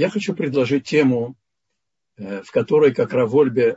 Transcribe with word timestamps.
я 0.00 0.08
хочу 0.08 0.34
предложить 0.34 0.84
тему, 0.84 1.36
э, 2.16 2.40
в 2.40 2.50
которой, 2.52 2.94
как 2.94 3.12
Равольбе, 3.12 3.76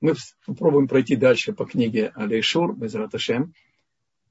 мы 0.00 0.14
попробуем 0.46 0.86
пройти 0.86 1.16
дальше 1.16 1.52
по 1.52 1.64
книге 1.64 2.12
Алейшур, 2.14 2.76
без 2.76 2.94
Раташем, 2.94 3.52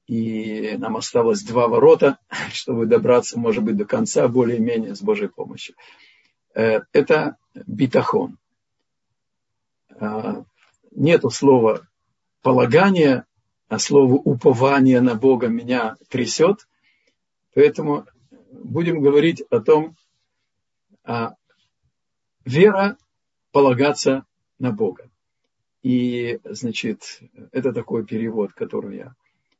и 0.06 0.74
нам 0.78 0.96
осталось 0.96 1.42
два 1.42 1.68
ворота, 1.68 2.18
чтобы 2.54 2.86
добраться, 2.86 3.38
может 3.38 3.62
быть, 3.62 3.76
до 3.76 3.84
конца 3.84 4.26
более-менее 4.26 4.94
с 4.94 5.02
Божьей 5.02 5.28
помощью. 5.28 5.74
Э, 6.54 6.80
это 6.94 7.36
битахон. 7.54 8.38
Э, 9.90 10.44
нету 10.92 11.28
слова 11.28 11.86
полагание, 12.40 13.26
а 13.68 13.78
слово 13.78 14.14
упование 14.14 15.02
на 15.02 15.14
Бога 15.14 15.48
меня 15.48 15.96
трясет. 16.08 16.66
Поэтому 17.54 18.06
будем 18.50 19.02
говорить 19.02 19.42
о 19.50 19.60
том, 19.60 19.94
а 21.04 21.34
вера 22.44 22.96
полагаться 23.50 24.24
на 24.58 24.72
Бога. 24.72 25.10
И, 25.82 26.38
значит, 26.44 27.20
это 27.50 27.72
такой 27.72 28.06
перевод, 28.06 28.52
который 28.52 28.98
я 28.98 29.14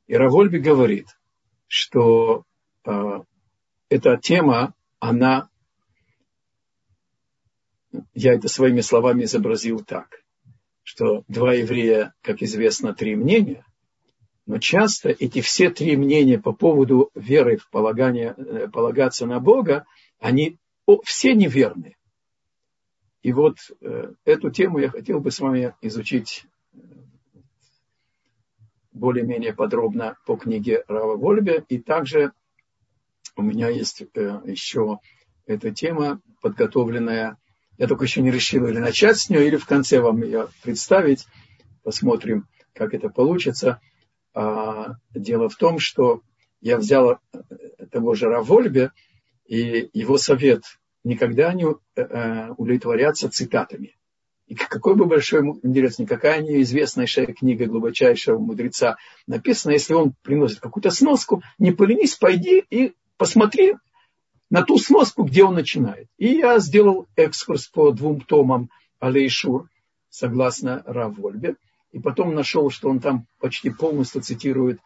и 0.07 0.15
Равольби 0.15 0.59
говорит, 0.59 1.07
что 1.67 2.45
э, 2.85 3.21
эта 3.89 4.19
тема, 4.19 4.75
она, 4.99 5.49
я 8.13 8.35
это 8.35 8.49
своими 8.49 8.81
словами 8.81 9.25
изобразил 9.25 9.83
так, 9.83 10.23
что 10.83 11.25
два 11.29 11.55
еврея, 11.55 12.13
как 12.21 12.43
известно, 12.43 12.95
три 12.95 13.17
мнения, 13.17 13.65
но 14.45 14.59
часто 14.59 15.09
эти 15.09 15.41
все 15.41 15.71
три 15.71 15.97
мнения 15.97 16.39
по 16.39 16.53
поводу 16.53 17.11
веры 17.15 17.57
в 17.57 17.71
полагание, 17.71 18.35
э, 18.37 18.69
полагаться 18.69 19.25
на 19.25 19.41
Бога, 19.41 19.87
они 20.19 20.59
все 21.05 21.35
неверны. 21.35 21.97
И 23.23 23.33
вот 23.33 23.57
э, 23.81 24.13
эту 24.25 24.51
тему 24.51 24.79
я 24.79 24.91
хотел 24.91 25.21
бы 25.21 25.31
с 25.31 25.41
вами 25.41 25.75
изучить 25.81 26.45
более-менее 28.93 29.55
подробно 29.55 30.17
по 30.27 30.37
книге 30.37 30.85
Рава 30.89 31.17
Вольбе. 31.17 31.65
И 31.69 31.79
также 31.79 32.33
у 33.37 33.43
меня 33.43 33.69
есть 33.69 34.03
э, 34.03 34.41
еще 34.45 34.99
эта 35.47 35.71
тема 35.71 36.21
подготовленная. 36.41 37.39
Я 37.79 37.87
только 37.87 38.05
еще 38.05 38.23
не 38.23 38.31
решил 38.31 38.67
или 38.67 38.79
начать 38.79 39.19
с 39.19 39.31
нее, 39.31 39.47
или 39.47 39.57
в 39.57 39.67
конце 39.67 40.01
вам 40.01 40.23
ее 40.23 40.49
представить. 40.63 41.27
Посмотрим, 41.83 42.47
как 42.75 42.95
это 42.95 43.09
получится. 43.09 43.81
А, 44.35 44.95
дело 45.15 45.49
в 45.49 45.57
том, 45.57 45.79
что 45.79 46.23
я 46.61 46.77
взял 46.77 47.13
э, 47.13 47.17
того 47.91 48.15
же 48.15 48.29
Равольбе, 48.29 48.93
и 49.53 49.91
его 49.93 50.17
совет 50.17 50.63
никогда 51.05 51.53
не 51.53 51.67
э, 51.67 52.51
удовлетворяться 52.57 53.29
цитатами. 53.29 53.95
И 54.47 54.55
какой 54.55 54.95
бы 54.95 55.05
большой 55.05 55.47
интерес, 55.63 55.99
никакая 55.99 56.41
неизвестнейшая 56.41 57.27
книга 57.27 57.67
глубочайшего 57.67 58.39
мудреца 58.39 58.97
написана, 59.27 59.73
если 59.73 59.93
он 59.93 60.15
приносит 60.23 60.61
какую-то 60.61 60.91
сноску, 60.91 61.43
не 61.59 61.71
поленись, 61.71 62.15
пойди 62.17 62.65
и 62.71 62.95
посмотри 63.19 63.75
на 64.49 64.63
ту 64.63 64.79
сноску, 64.79 65.25
где 65.25 65.45
он 65.45 65.55
начинает. 65.55 66.07
И 66.17 66.29
я 66.29 66.59
сделал 66.59 67.07
экскурс 67.17 67.67
по 67.67 67.91
двум 67.91 68.23
томам 68.23 68.71
Алейшур, 69.01 69.69
согласно 70.09 70.83
Равольбе, 70.87 71.57
и 71.91 71.99
потом 71.99 72.35
нашел, 72.35 72.71
что 72.71 72.89
он 72.89 73.01
там 73.01 73.27
почти 73.39 73.69
полностью 73.69 74.23
цитирует 74.23 74.79
э, 74.79 74.81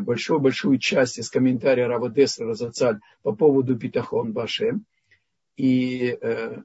большую-большую 0.00 0.78
часть 0.78 1.18
из 1.18 1.30
комментария 1.30 1.86
Рава 1.86 2.10
Десра 2.10 2.46
Розацаль 2.46 3.00
по 3.22 3.32
поводу 3.32 3.76
Питахон 3.76 4.32
Башем. 4.32 4.84
И 5.56 6.16
э, 6.20 6.62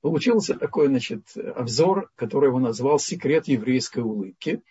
получился 0.00 0.54
такой, 0.54 0.88
значит, 0.88 1.22
обзор, 1.36 2.10
который 2.16 2.48
его 2.48 2.58
назвал 2.58 2.98
«Секрет 2.98 3.48
еврейской 3.48 4.00
улыбки». 4.00 4.62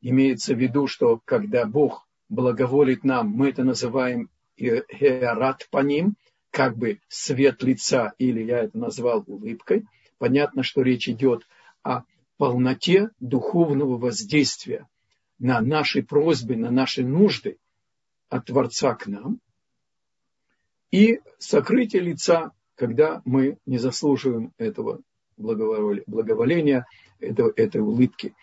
Имеется 0.00 0.54
в 0.54 0.58
виду, 0.58 0.86
что 0.86 1.20
когда 1.24 1.64
Бог 1.66 2.06
благоволит 2.28 3.04
нам, 3.04 3.28
мы 3.28 3.50
это 3.50 3.64
называем 3.64 4.30
«хеарат 4.56 5.68
по 5.70 5.78
ним», 5.78 6.14
как 6.50 6.76
бы 6.76 7.00
свет 7.08 7.62
лица, 7.62 8.12
или 8.18 8.42
я 8.42 8.60
это 8.64 8.78
назвал 8.78 9.24
улыбкой. 9.26 9.86
Понятно, 10.18 10.62
что 10.62 10.82
речь 10.82 11.08
идет 11.08 11.46
о 11.82 12.02
полноте 12.36 13.10
духовного 13.20 13.96
воздействия 13.96 14.86
на 15.38 15.60
наши 15.60 16.02
просьбы, 16.02 16.56
на 16.56 16.70
наши 16.70 17.04
нужды 17.04 17.58
от 18.28 18.46
Творца 18.46 18.94
к 18.94 19.06
нам. 19.06 19.40
И 20.90 21.20
сокрытие 21.38 22.02
лица 22.02 22.52
когда 22.82 23.22
мы 23.24 23.58
не 23.66 23.78
заслуживаем 23.78 24.52
этого 24.58 25.00
благоволения, 25.36 26.86
этого, 27.20 27.52
этой 27.54 27.80
улыбки. 27.80 28.34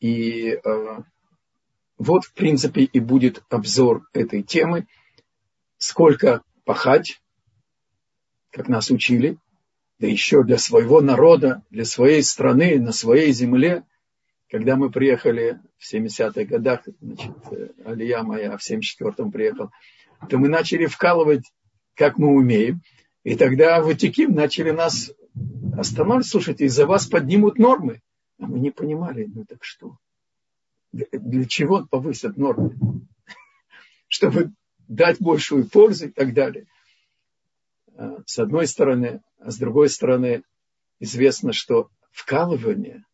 И 0.00 0.48
э, 0.48 0.98
вот, 1.96 2.24
в 2.24 2.34
принципе, 2.34 2.82
и 2.82 3.00
будет 3.00 3.44
обзор 3.48 4.08
этой 4.12 4.42
темы. 4.42 4.86
Сколько 5.78 6.42
пахать, 6.64 7.22
как 8.50 8.68
нас 8.68 8.90
учили, 8.90 9.38
да 9.98 10.06
еще 10.06 10.42
для 10.42 10.58
своего 10.58 11.00
народа, 11.00 11.62
для 11.70 11.84
своей 11.84 12.22
страны, 12.22 12.80
на 12.80 12.92
своей 12.92 13.32
земле. 13.32 13.84
Когда 14.50 14.76
мы 14.76 14.90
приехали 14.90 15.60
в 15.78 15.92
70-х 15.92 16.44
годах, 16.44 16.82
значит, 17.00 17.32
Алия 17.84 18.22
моя 18.22 18.56
в 18.56 18.60
74-м 18.60 19.32
приехал, 19.32 19.70
то 20.28 20.38
мы 20.38 20.48
начали 20.48 20.86
вкалывать, 20.86 21.52
как 21.94 22.18
мы 22.18 22.28
умеем– 22.28 22.82
и 23.24 23.36
тогда 23.36 23.80
Ватиким 23.80 24.34
начали 24.34 24.70
нас 24.70 25.10
останавливать, 25.76 26.26
слушайте, 26.26 26.66
из-за 26.66 26.86
вас 26.86 27.06
поднимут 27.06 27.58
нормы. 27.58 28.02
А 28.38 28.46
мы 28.46 28.60
не 28.60 28.70
понимали, 28.70 29.24
ну 29.34 29.46
так 29.46 29.64
что? 29.64 29.96
Для 30.92 31.46
чего 31.46 31.86
повысят 31.86 32.36
нормы? 32.36 32.76
Чтобы 34.08 34.52
дать 34.86 35.20
большую 35.20 35.68
пользу 35.68 36.08
и 36.08 36.10
так 36.10 36.34
далее. 36.34 36.66
А, 37.96 38.18
с 38.26 38.38
одной 38.38 38.66
стороны, 38.66 39.22
а 39.38 39.50
с 39.50 39.56
другой 39.56 39.88
стороны, 39.88 40.42
известно, 41.00 41.52
что 41.52 41.88
вкалывание– 42.12 43.04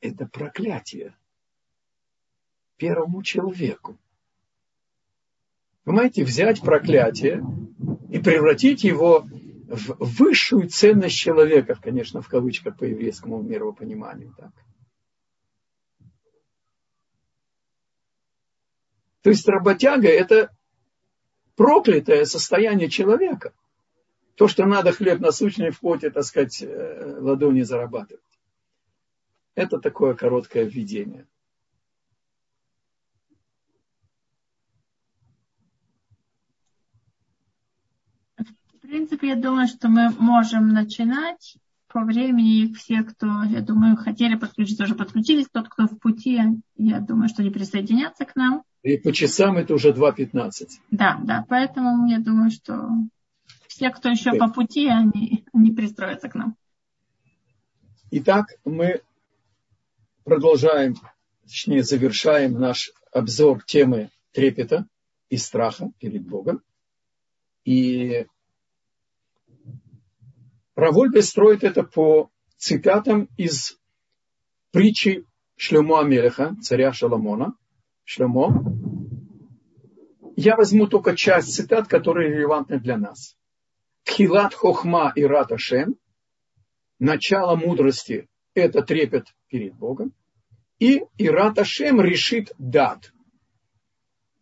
это 0.00 0.26
проклятие 0.26 1.16
первому 2.76 3.22
человеку. 3.22 3.98
Понимаете, 5.84 6.24
взять 6.24 6.60
проклятие 6.60 7.42
и 8.10 8.18
превратить 8.18 8.84
его 8.84 9.26
в 9.68 9.96
высшую 9.98 10.68
ценность 10.68 11.16
человека, 11.16 11.78
конечно, 11.80 12.22
в 12.22 12.28
кавычках 12.28 12.76
по 12.76 12.84
еврейскому 12.84 13.42
мировопониманию. 13.42 14.34
Так. 14.36 14.52
То 19.22 19.30
есть 19.30 19.46
работяга– 19.48 20.08
это 20.08 20.54
проклятое 21.56 22.24
состояние 22.24 22.88
человека. 22.88 23.52
То, 24.36 24.46
что 24.46 24.64
надо 24.64 24.92
хлеб 24.92 25.20
насущный 25.20 25.70
в 25.70 25.80
поте, 25.80 26.10
так 26.10 26.24
сказать, 26.24 26.62
э, 26.62 27.18
ладони 27.18 27.62
зарабатывать. 27.62 28.22
Это 29.58 29.78
такое 29.80 30.14
короткое 30.14 30.64
введение– 30.64 31.26
В 38.38 38.90
принципе, 38.90 39.28
я 39.28 39.36
думаю, 39.36 39.68
что 39.68 39.88
мы 39.88 40.08
можем 40.18 40.68
начинать 40.68 41.58
по 41.88 42.00
времени. 42.04 42.72
Все, 42.72 43.02
кто, 43.02 43.42
я 43.42 43.60
думаю, 43.60 43.96
хотели 43.96 44.34
подключиться, 44.34 44.84
уже 44.84 44.94
подключились. 44.94 45.46
Тот, 45.52 45.68
кто 45.68 45.86
в 45.86 45.98
пути, 45.98 46.40
я 46.76 47.00
думаю, 47.00 47.28
что 47.28 47.42
не 47.42 47.50
присоединятся 47.50 48.24
к 48.24 48.34
нам. 48.34 48.62
И 48.82 48.96
по 48.96 49.12
часам 49.12 49.58
это 49.58 49.74
уже 49.74 49.90
2.15. 49.90 50.68
Да, 50.90 51.20
да. 51.22 51.44
Поэтому 51.50 52.08
я 52.08 52.18
думаю, 52.18 52.50
что 52.50 52.88
все, 53.66 53.90
кто 53.90 54.08
еще 54.08 54.32
по 54.38 54.48
пути, 54.48 54.88
они, 54.88 55.44
они 55.52 55.72
пристроятся 55.72 56.30
к 56.30 56.34
нам. 56.34 56.56
Итак, 58.10 58.46
мы 58.64 59.02
продолжаем, 60.28 60.94
точнее, 61.42 61.82
завершаем 61.82 62.52
наш 62.60 62.92
обзор 63.12 63.64
темы 63.64 64.10
трепета 64.32 64.86
и 65.30 65.38
страха 65.38 65.90
перед 65.98 66.26
Богом. 66.26 66.62
И 67.64 68.26
Равольбе 70.74 71.22
строит 71.22 71.64
это 71.64 71.82
по 71.82 72.30
цитатам 72.56 73.28
из 73.36 73.78
притчи 74.70 75.24
Шлемо 75.56 76.00
Амелеха, 76.00 76.54
царя 76.62 76.92
Шаламона. 76.92 77.54
Шлемо. 78.04 78.64
Я 80.36 80.56
возьму 80.56 80.86
только 80.86 81.16
часть 81.16 81.54
цитат, 81.54 81.88
которые 81.88 82.30
релевантны 82.30 82.78
для 82.78 82.96
нас. 82.96 83.36
Тхилат 84.04 84.54
хохма 84.54 85.12
и 85.16 85.24
раташем. 85.24 85.96
Начало 86.98 87.56
мудрости– 87.56 88.28
это 88.54 88.82
трепет 88.82 89.34
перед 89.48 89.74
Богом. 89.74 90.12
И 90.78 91.02
Ират 91.18 91.58
Ашем 91.58 92.00
решит 92.00 92.52
дат. 92.58 93.12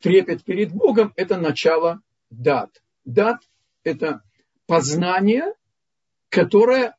Трепет 0.01 0.45
перед 0.45 0.73
Богом– 0.73 1.13
это 1.17 1.39
начало 1.39 2.03
дат. 2.31 2.83
Дат– 3.05 3.41
это 3.85 4.23
познание, 4.67 5.55
которое 6.29 6.97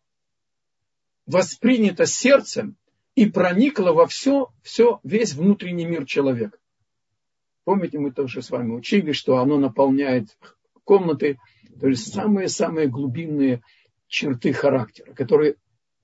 воспринято 1.25 2.06
сердцем 2.06 2.77
и 3.15 3.25
проникло 3.25 3.92
во 3.92 4.07
все, 4.07 4.48
все, 4.63 5.00
весь 5.03 5.33
внутренний 5.33 5.86
мир 5.86 6.06
человека. 6.06 6.57
Помните, 7.63 8.00
мы 8.00 8.12
тоже 8.12 8.42
с 8.42 8.50
вами 8.50 8.74
учили, 8.74 9.12
что 9.12 9.38
оно 9.38 9.57
наполняет 9.57 10.38
комнаты, 10.83 11.38
то 11.80 11.88
есть 11.88 12.13
самые-самые 12.13 12.88
глубинные 12.88 13.62
черты 14.07 14.53
характера, 14.53 15.13
которые 15.13 15.57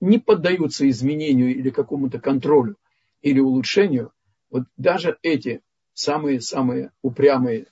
не 0.04 0.18
поддаются 0.18 0.88
изменению 0.88 1.56
или 1.56 1.70
какому-то 1.70 2.20
контролю 2.20 2.76
или 3.22 3.40
улучшению. 3.40 4.12
Вот 4.50 4.64
даже 4.76 5.18
эти 5.22 5.62
самые-самые 5.94 6.92
упрямые 7.02 7.66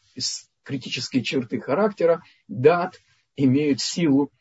критические 0.63 1.23
черты 1.23 1.61
характера, 1.61 2.23
дат, 2.49 3.01
имеют 3.37 3.81
силу 3.81 4.33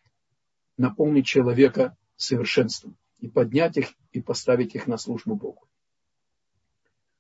наполнить 0.78 1.26
человека 1.26 1.98
совершенством 2.16 2.98
и 3.20 3.28
поднять 3.28 3.78
их 3.78 3.88
и 4.12 4.22
поставить 4.22 4.76
их 4.76 4.88
на 4.88 4.98
службу 4.98 5.36
Богу. 5.36 5.68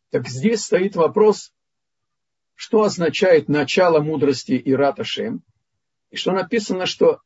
Так 0.09 0.27
здесь 0.27 0.61
стоит 0.61 0.95
вопрос, 0.95 1.53
что 2.55 2.83
означает 2.83 3.49
начало 3.49 4.01
мудрости 4.01 4.53
и 4.53 4.73
раташем, 4.73 5.43
и 6.11 6.15
что 6.15 6.31
написано, 6.31 6.85
что 6.85 7.21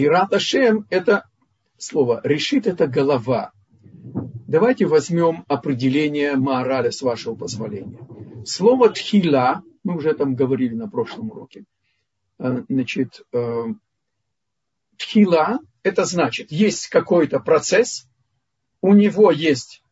Ират 0.00 0.32
Ашем– 0.32 0.86
это 0.90 1.28
слово. 1.76 2.20
Решит– 2.22 2.66
это 2.68 2.86
голова. 2.86 3.50
Давайте 4.46 4.86
возьмем 4.86 5.44
определение 5.48 6.36
Маораля, 6.36 6.92
с 6.92 7.02
вашего 7.02 7.34
позволения. 7.34 7.98
Слово 8.46 8.90
тхила, 8.90 9.64
мы 9.82 9.96
уже 9.96 10.14
там 10.14 10.36
говорили 10.36 10.74
на 10.74 10.88
прошлом 10.88 11.32
уроке, 11.32 11.64
э, 12.38 12.62
значит, 12.68 13.22
э, 13.32 13.64
тхила– 14.96 15.58
это 15.82 16.04
значит, 16.04 16.52
есть 16.52 16.86
какой-то 16.86 17.40
процесс, 17.40 18.06
у 18.80 18.94
него 18.94 19.32
есть 19.32 19.82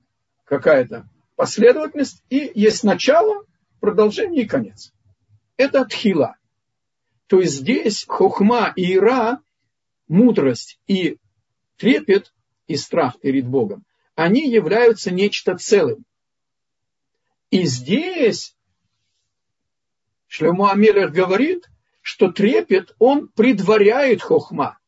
какая-то 0.44 1.08
последовательность, 1.34 2.22
и 2.30 2.52
есть 2.54 2.84
начало, 2.84 3.44
продолжение 3.80 4.44
и 4.44 4.48
конец. 4.48 4.92
Это 5.56 5.84
тхила. 5.84 6.36
То 7.26 7.40
есть 7.40 7.54
здесь 7.54 8.04
хохма 8.06 8.72
и 8.76 8.94
ира 8.94 9.40
мудрость 10.08 10.78
и 10.86 11.18
трепет 11.76 12.32
и 12.66 12.76
страх 12.76 13.20
перед 13.20 13.46
Богом, 13.46 13.84
они 14.14 14.48
являются 14.48 15.10
нечто 15.10 15.56
целым. 15.56 16.04
И 17.50 17.64
здесь 17.64 18.56
Шлему 20.26 20.66
Амелех 20.66 21.12
говорит, 21.12 21.68
что 22.02 22.30
трепет, 22.30 22.94
он 22.98 23.28
предваряет 23.28 24.22
хохма. 24.22 24.78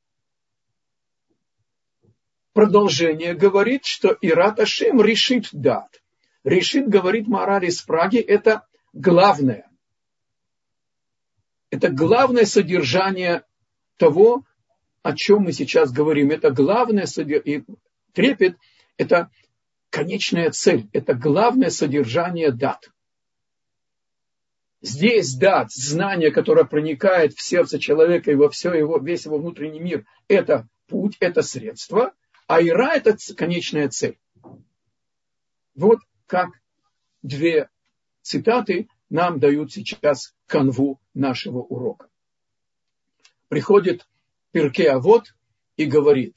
Продолжение 2.53 3.35
говорит, 3.35 3.85
что 3.85 4.17
Ират 4.21 4.59
Ашем 4.61 5.01
решит 5.01 5.49
дат. 5.53 6.03
Решит, 6.45 6.89
говорит 6.89 7.29
Мораль 7.29 7.67
из 7.67 7.81
Праги, 7.83 8.19
это 8.19 8.67
главное. 8.93 9.71
Это 11.71 11.89
главное 11.89 12.47
содержание 12.47 13.45
того, 13.97 14.45
о 15.03 15.15
чем 15.15 15.43
мы 15.43 15.53
сейчас 15.53 15.93
говорим. 15.93 16.31
Это 16.31 16.51
главное 16.51 17.07
и 17.45 17.65
трепет, 18.13 18.57
это 18.97 19.31
конечная 19.91 20.51
цель, 20.51 20.89
это 20.93 21.15
главное 21.15 21.71
содержание 21.71 22.51
дат. 22.51 22.91
Здесь 24.81 25.35
дат, 25.35 25.73
знание, 25.73 26.31
которое 26.31 26.65
проникает 26.65 27.35
в 27.35 27.43
сердце 27.43 27.79
человека 27.79 28.31
и 28.31 28.37
во 28.37 28.49
все 28.49 28.73
его, 28.75 28.99
весь 28.99 29.25
его 29.25 29.39
внутренний 29.39 29.81
мир, 29.81 30.07
это 30.29 30.69
путь, 30.87 31.17
это 31.21 31.43
средство, 31.43 32.13
а 32.47 32.63
ира– 32.63 32.95
это 32.95 33.17
конечная 33.37 33.89
цель. 33.89 34.19
Вот 35.75 35.99
как 36.27 36.51
две 37.23 37.69
цитаты 38.23 38.89
нам 39.11 39.41
дают 39.41 39.73
сейчас 39.73 40.35
канву 40.47 41.01
нашего 41.13 41.59
урока. 41.59 42.09
Приходит 43.49 44.07
Пирке 44.53 44.91
Авод 44.91 45.35
и 45.77 45.85
говорит, 45.85 46.37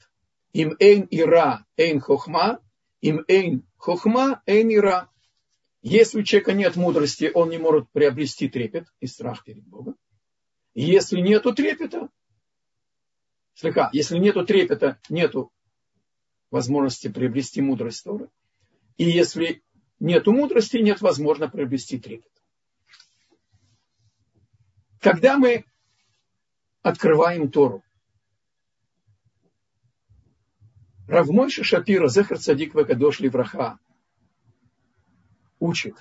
им 0.52 0.76
эйн 0.78 1.06
ира, 1.10 1.64
эйн 1.76 2.00
хохма, 2.00 2.60
им 3.00 3.24
эйн 3.26 3.66
хохма, 3.76 4.42
эйн 4.46 4.70
ира. 4.70 5.10
Если 5.80 6.20
у 6.20 6.22
человека 6.22 6.52
нет 6.52 6.76
мудрости, 6.76 7.30
он 7.34 7.50
не 7.50 7.58
может 7.58 7.90
приобрести 7.90 8.48
трепет 8.48 8.86
и 9.00 9.06
страх 9.06 9.44
перед 9.44 9.64
Богом. 9.64 9.96
Если 10.74 11.20
нету 11.20 11.54
трепета, 11.54 12.08
слегка, 13.54 13.90
если 13.92 14.18
нету 14.18 14.44
трепета, 14.46 15.00
нету 15.08 15.52
возможности 16.50 17.08
приобрести 17.08 17.60
мудрость 17.60 18.04
Торы. 18.04 18.30
И 18.96 19.04
если 19.04 19.62
нету 19.98 20.32
мудрости, 20.32 20.76
нет 20.76 21.00
возможности 21.00 21.52
приобрести 21.52 21.98
трепет. 21.98 22.30
Когда 25.00 25.36
мы 25.36 25.64
открываем 26.82 27.50
Тору, 27.50 27.82
Равмойши 31.08 31.64
Шапира, 31.64 32.08
Зехар 32.08 32.38
Цадик 32.38 32.74
Вакадош 32.74 33.20
Ливраха, 33.20 33.78
учит, 35.58 35.96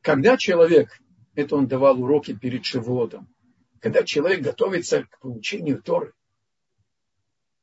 когда 0.00 0.36
человек, 0.36 1.00
это 1.34 1.56
он 1.56 1.66
давал 1.66 2.00
уроки 2.00 2.36
перед 2.36 2.64
Шивотом, 2.64 3.28
когда 3.80 4.02
человек 4.04 4.40
готовится 4.42 5.04
к 5.04 5.18
получению 5.20 5.82
Торы, 5.82 6.14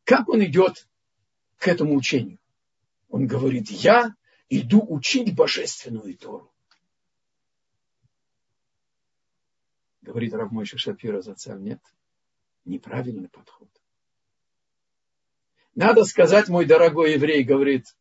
как 0.04 0.28
он 0.30 0.44
идет 0.44 0.88
к 1.58 1.68
этому 1.68 1.96
учению? 1.96 2.40
Он 3.10 3.28
говорит, 3.28 3.70
я 3.70 4.16
иду 4.50 4.86
учить 4.88 5.36
божественную 5.36 6.18
Тору. 6.18 6.52
Говорит 10.02 10.34
Равмойши 10.34 10.78
Шапира 10.78 11.22
за 11.22 11.36
царь, 11.36 11.60
нет, 11.60 11.82
неправильный 12.66 13.30
подход. 13.30 13.70
Надо 15.76 16.06
сказать, 16.06 16.50
мой 16.50 16.66
дорогой 16.66 17.14
еврей, 17.14 17.44
говорит 17.44 17.96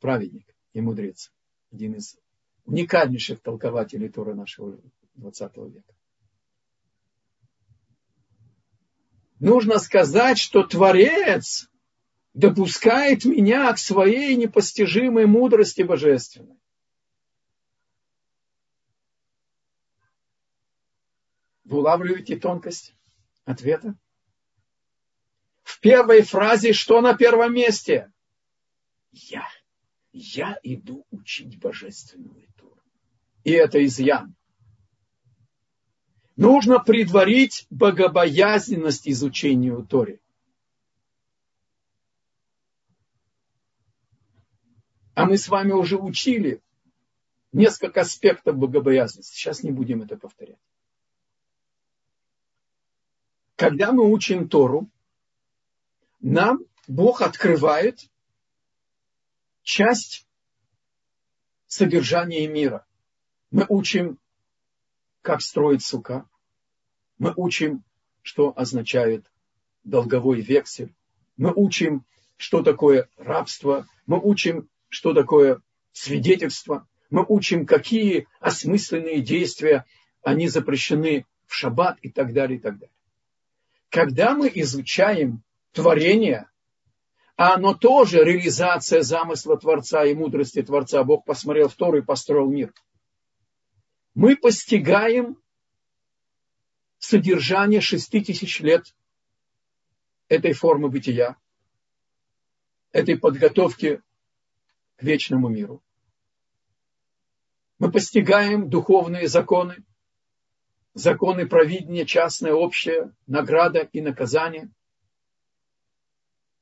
праведник 0.00 0.46
и 0.72 0.80
мудрец, 0.80 1.30
один 1.70 1.94
из 1.94 2.18
уникальнейших 2.64 3.40
толкователей 3.40 4.08
Тора 4.08 4.34
нашего 4.34 4.80
20 5.14 5.56
века. 5.56 5.94
Нужно 9.40 9.78
сказать, 9.78 10.38
что 10.38 10.64
Творец 10.64 11.68
допускает 12.34 13.24
меня 13.24 13.72
к 13.72 13.78
своей 13.78 14.34
непостижимой 14.36 15.26
мудрости 15.26 15.82
божественной. 15.82 16.58
Вы 21.64 21.78
улавливаете 21.78 22.36
тонкость 22.36 22.94
ответа? 23.44 23.96
В 25.78 25.80
первой 25.80 26.22
фразе 26.22 26.72
что 26.72 27.00
на 27.00 27.14
первом 27.14 27.54
месте? 27.54 28.10
Я. 29.12 29.46
Я 30.12 30.58
иду 30.64 31.06
учить 31.12 31.60
божественную 31.60 32.48
Тору. 32.56 32.82
И 33.44 33.52
это 33.52 33.84
изъян. 33.84 34.34
Нужно 36.34 36.80
предварить 36.80 37.66
богобоязненность 37.70 39.08
изучению 39.08 39.86
Торы. 39.86 40.20
А 45.14 45.26
мы 45.26 45.36
с 45.36 45.48
вами 45.48 45.72
уже 45.72 45.96
учили 45.96 46.60
несколько 47.52 48.00
аспектов 48.00 48.56
богобоязненности. 48.56 49.36
Сейчас 49.36 49.62
не 49.62 49.70
будем 49.70 50.02
это 50.02 50.16
повторять. 50.16 50.58
Когда 53.54 53.92
мы 53.92 54.10
учим 54.10 54.48
Тору, 54.48 54.88
нам 56.20 56.60
Бог 56.86 57.22
открывает 57.22 58.08
часть 59.62 60.26
содержания 61.66 62.48
мира. 62.48 62.86
Мы 63.50 63.66
учим, 63.68 64.18
как 65.22 65.42
строить 65.42 65.84
сука. 65.84 66.28
Мы 67.18 67.32
учим, 67.36 67.84
что 68.22 68.52
означает 68.56 69.30
долговой 69.84 70.40
вексель. 70.40 70.94
Мы 71.36 71.52
учим, 71.54 72.04
что 72.36 72.62
такое 72.62 73.08
рабство. 73.16 73.86
Мы 74.06 74.18
учим, 74.20 74.68
что 74.88 75.12
такое 75.12 75.60
свидетельство. 75.92 76.86
Мы 77.10 77.24
учим, 77.26 77.66
какие 77.66 78.26
осмысленные 78.40 79.20
действия, 79.20 79.84
они 80.22 80.48
запрещены 80.48 81.26
в 81.46 81.54
шаббат 81.54 81.98
и 82.02 82.10
так 82.10 82.32
далее, 82.32 82.58
и 82.58 82.60
так 82.60 82.78
далее. 82.78 82.94
Когда 83.88 84.34
мы 84.34 84.50
изучаем 84.54 85.42
творение, 85.72 86.48
а 87.36 87.54
оно 87.54 87.74
тоже 87.74 88.24
реализация 88.24 89.02
замысла 89.02 89.56
Творца 89.58 90.04
и 90.04 90.14
мудрости 90.14 90.62
Творца. 90.62 91.04
Бог 91.04 91.24
посмотрел 91.24 91.68
в 91.68 91.74
Тору 91.74 91.98
и 91.98 92.02
построил 92.02 92.50
мир. 92.50 92.72
Мы 94.14 94.36
постигаем 94.36 95.40
содержание 96.98 97.80
шести 97.80 98.20
тысяч 98.20 98.60
лет 98.60 98.94
этой 100.28 100.52
формы 100.52 100.88
бытия, 100.88 101.36
этой 102.92 103.16
подготовки 103.16 104.02
к 104.96 105.02
вечному 105.02 105.48
миру. 105.48 105.82
Мы 107.78 107.92
постигаем 107.92 108.68
духовные 108.68 109.28
законы, 109.28 109.76
законы 110.94 111.46
провидения, 111.46 112.04
частное, 112.04 112.52
общее, 112.52 113.14
награда 113.28 113.88
и 113.92 114.00
наказание. 114.00 114.70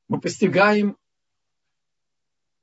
Мы 0.09 0.21
постигаем, 0.21 0.97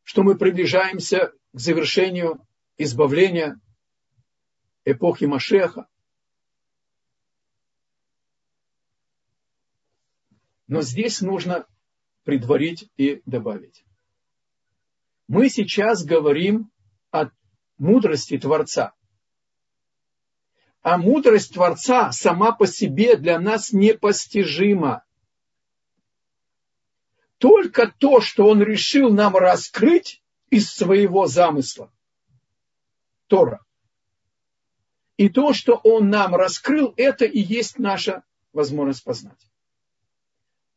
что 0.03 0.23
мы 0.23 0.37
приближаемся 0.37 1.33
к 1.53 1.59
завершению 1.59 2.45
избавления 2.77 3.59
эпохи 4.85 5.25
Машеха. 5.25 5.87
Но 10.67 10.81
здесь 10.81 11.21
нужно 11.21 11.67
предварить 12.23 12.89
и 12.97 13.21
добавить. 13.25 13.85
Мы 15.27 15.49
сейчас 15.49 16.03
говорим 16.03 16.71
о 17.11 17.29
мудрости 17.77 18.37
Творца. 18.37 18.93
А 20.81 20.97
мудрость 20.97 21.53
Творца 21.53 22.11
сама 22.11 22.51
по 22.51 22.67
себе 22.67 23.15
для 23.15 23.39
нас 23.39 23.71
непостижима. 23.71 25.02
Только 27.43 27.91
то, 27.91 28.21
что 28.21 28.47
Он 28.47 28.63
решил 28.63 29.11
нам 29.11 29.35
раскрыть 29.35 30.23
из 30.49 30.71
своего 30.71 31.27
замысла. 31.27 31.91
Тора. 33.27 33.65
И 35.17 35.27
то, 35.27 35.51
что 35.51 35.75
Он 35.83 36.09
нам 36.09 36.35
раскрыл, 36.35 36.93
это 36.95 37.25
и 37.25 37.41
есть 37.41 37.79
наша 37.79 38.23
возможность 38.53 39.03
познать. 39.03 39.51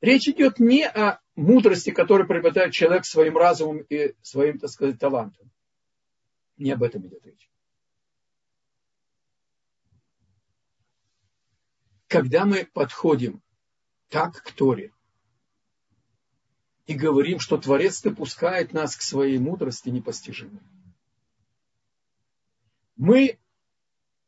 Речь 0.00 0.26
идет 0.26 0.58
не 0.58 0.88
о 0.88 1.20
мудрости, 1.36 1.90
которую 1.90 2.26
приобретает 2.26 2.72
человек 2.72 3.04
своим 3.04 3.36
разумом 3.36 3.82
и 3.88 4.16
своим, 4.22 4.58
так 4.58 4.70
сказать, 4.70 4.98
талантом. 4.98 5.52
Не 6.56 6.72
об 6.72 6.82
этом 6.82 7.06
идет 7.06 7.24
речь. 7.24 7.48
Когда 12.08 12.44
мы 12.44 12.64
подходим 12.64 13.40
так 14.08 14.42
к 14.42 14.50
Торе 14.50 14.92
и 16.86 16.94
говорим, 16.94 17.38
что 17.40 17.56
Творец 17.58 18.02
допускает 18.02 18.72
нас 18.72 18.96
к 18.96 19.02
своей 19.02 19.38
мудрости 19.38 19.88
непостижимой, 19.88 20.60
мы 22.96 23.38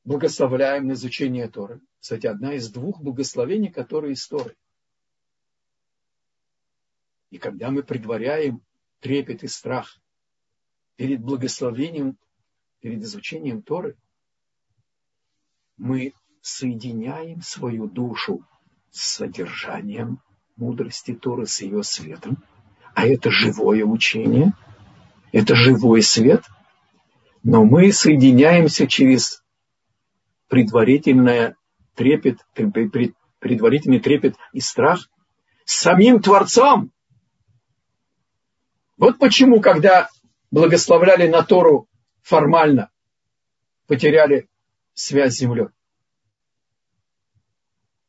благословляем 0.04 0.86
на 0.86 0.92
изучение 0.92 1.48
Торы. 1.48 1.80
Кстати, 2.00 2.26
одна 2.26 2.54
из 2.54 2.70
двух 2.70 3.00
благословений, 3.00 3.70
которые 3.70 4.12
из 4.12 4.26
Торы– 4.26 4.56
и 7.30 7.38
когда 7.38 7.70
мы 7.70 7.82
предваряем 7.82 8.62
трепет 9.00 9.42
и 9.42 9.48
страх 9.48 10.00
перед 10.96 11.20
благословением, 11.20 12.16
перед 12.80 13.02
изучением 13.02 13.62
Торы, 13.62 13.96
мы 15.76 16.14
соединяем 16.40 17.42
свою 17.42 17.88
душу 17.88 18.44
с 18.90 19.16
содержанием 19.16 20.20
мудрости 20.56 21.14
Торы, 21.14 21.46
с 21.46 21.60
ее 21.60 21.82
светом. 21.82 22.42
А 22.98 23.06
это 23.06 23.30
живое 23.30 23.84
учение, 23.84 24.54
это 25.30 25.54
живой 25.54 26.02
свет. 26.02 26.42
Но 27.44 27.64
мы 27.64 27.92
соединяемся 27.92 28.88
через 28.88 29.44
предварительное 30.48 31.54
трепет, 31.94 32.40
предварительный 32.54 34.00
трепет 34.00 34.34
и 34.52 34.58
страх 34.58 35.08
с 35.64 35.74
самим 35.74 36.20
Творцом, 36.20 36.90
вот 38.96 39.20
почему, 39.20 39.60
когда 39.60 40.08
благословляли 40.50 41.28
на 41.28 41.44
Тору 41.44 41.86
формально, 42.22 42.90
потеряли 43.86 44.48
связь 44.94 45.36
с 45.36 45.38
землей. 45.38 45.68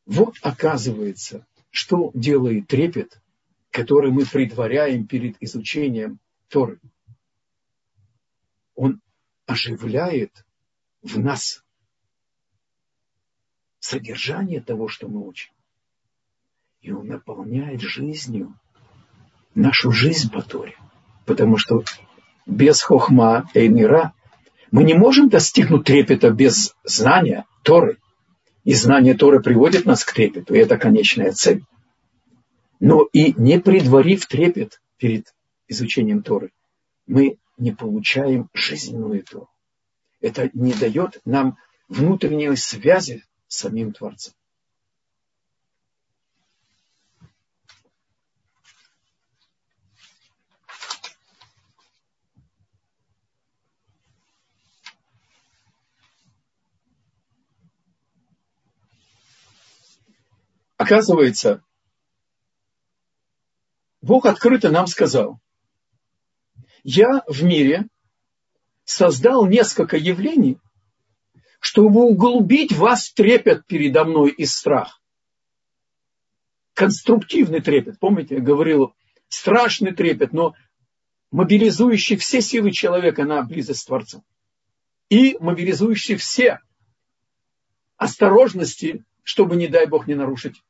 Вот 0.08 0.38
оказывается, 0.42 1.46
что 1.70 2.10
делает 2.16 2.66
трепет, 2.66 3.22
который 3.72 4.12
мы 4.12 4.26
предваряем 4.26 5.06
перед 5.06 5.36
изучением 5.42 6.20
Торы. 6.48 6.80
Он 8.76 9.02
оживляет 9.46 10.46
в 11.02 11.20
нас 11.20 11.64
содержание 13.80 14.62
того, 14.62 14.88
что 14.88 15.08
мы 15.08 15.26
учим. 15.26 15.52
И 16.82 16.92
он 16.92 17.08
наполняет 17.08 17.82
жизнью 17.82 18.54
нашу 19.54 19.92
жизнь 19.92 20.32
по 20.32 20.42
Торе. 20.42 20.76
Потому 21.26 21.58
что 21.58 21.84
без 22.46 22.82
хохма 22.82 23.50
и 23.54 23.68
мира 23.68 24.14
мы 24.72 24.84
не 24.84 24.94
можем 24.94 25.30
достигнуть 25.30 25.86
трепета 25.86 26.32
без 26.32 26.76
знания 26.84 27.46
Торы. 27.64 27.98
И 28.64 28.74
знание 28.74 29.16
Торы 29.16 29.42
приводит 29.42 29.86
нас 29.86 30.04
к 30.04 30.14
трепету, 30.14 30.54
и 30.54 30.60
это 30.60 30.78
конечная 30.78 31.32
цель. 31.32 31.64
Но 32.80 33.08
и 33.12 33.34
не 33.34 33.60
предварив 33.60 34.26
трепет 34.26 34.82
перед 34.98 35.36
изучением 35.68 36.24
Торы, 36.24 36.52
мы 37.08 37.38
не 37.58 37.72
получаем 37.72 38.50
жизненную 38.54 39.24
Тору. 39.24 39.50
Это 40.22 40.50
не 40.54 40.74
дает 40.74 41.20
нам 41.26 41.58
внутренней 41.88 42.56
связи 42.56 43.24
с 43.48 43.58
самим 43.58 43.94
Творцом. 43.94 44.34
Оказывается, 60.78 61.62
Бог 64.02 64.26
открыто 64.26 64.70
нам 64.72 64.88
сказал, 64.88 65.40
я 66.84 67.24
в 67.28 67.44
мире 67.44 67.88
создал 68.86 69.46
несколько 69.46 69.98
явлений, 69.98 70.58
чтобы 71.60 72.04
углубить 72.04 72.72
вас 72.72 73.12
трепет 73.12 73.66
передо 73.68 74.06
мной 74.06 74.32
и 74.32 74.46
страх. 74.46 75.02
Конструктивный 76.74 77.62
трепет. 77.62 78.00
Помните, 78.00 78.36
я 78.36 78.42
говорил, 78.42 78.96
страшный 79.28 79.94
трепет, 79.94 80.32
но 80.32 80.56
мобилизующий 81.32 82.16
все 82.16 82.42
силы 82.42 82.72
человека 82.72 83.26
на 83.26 83.44
близость 83.44 83.82
с 83.82 83.86
Творцом. 83.86 84.24
И 85.10 85.38
мобилизующий 85.40 86.16
все 86.16 86.62
осторожности, 87.98 89.04
чтобы, 89.24 89.58
не 89.58 89.68
дай 89.68 89.86
Бог, 89.88 90.08
не 90.08 90.16
нарушить 90.16 90.64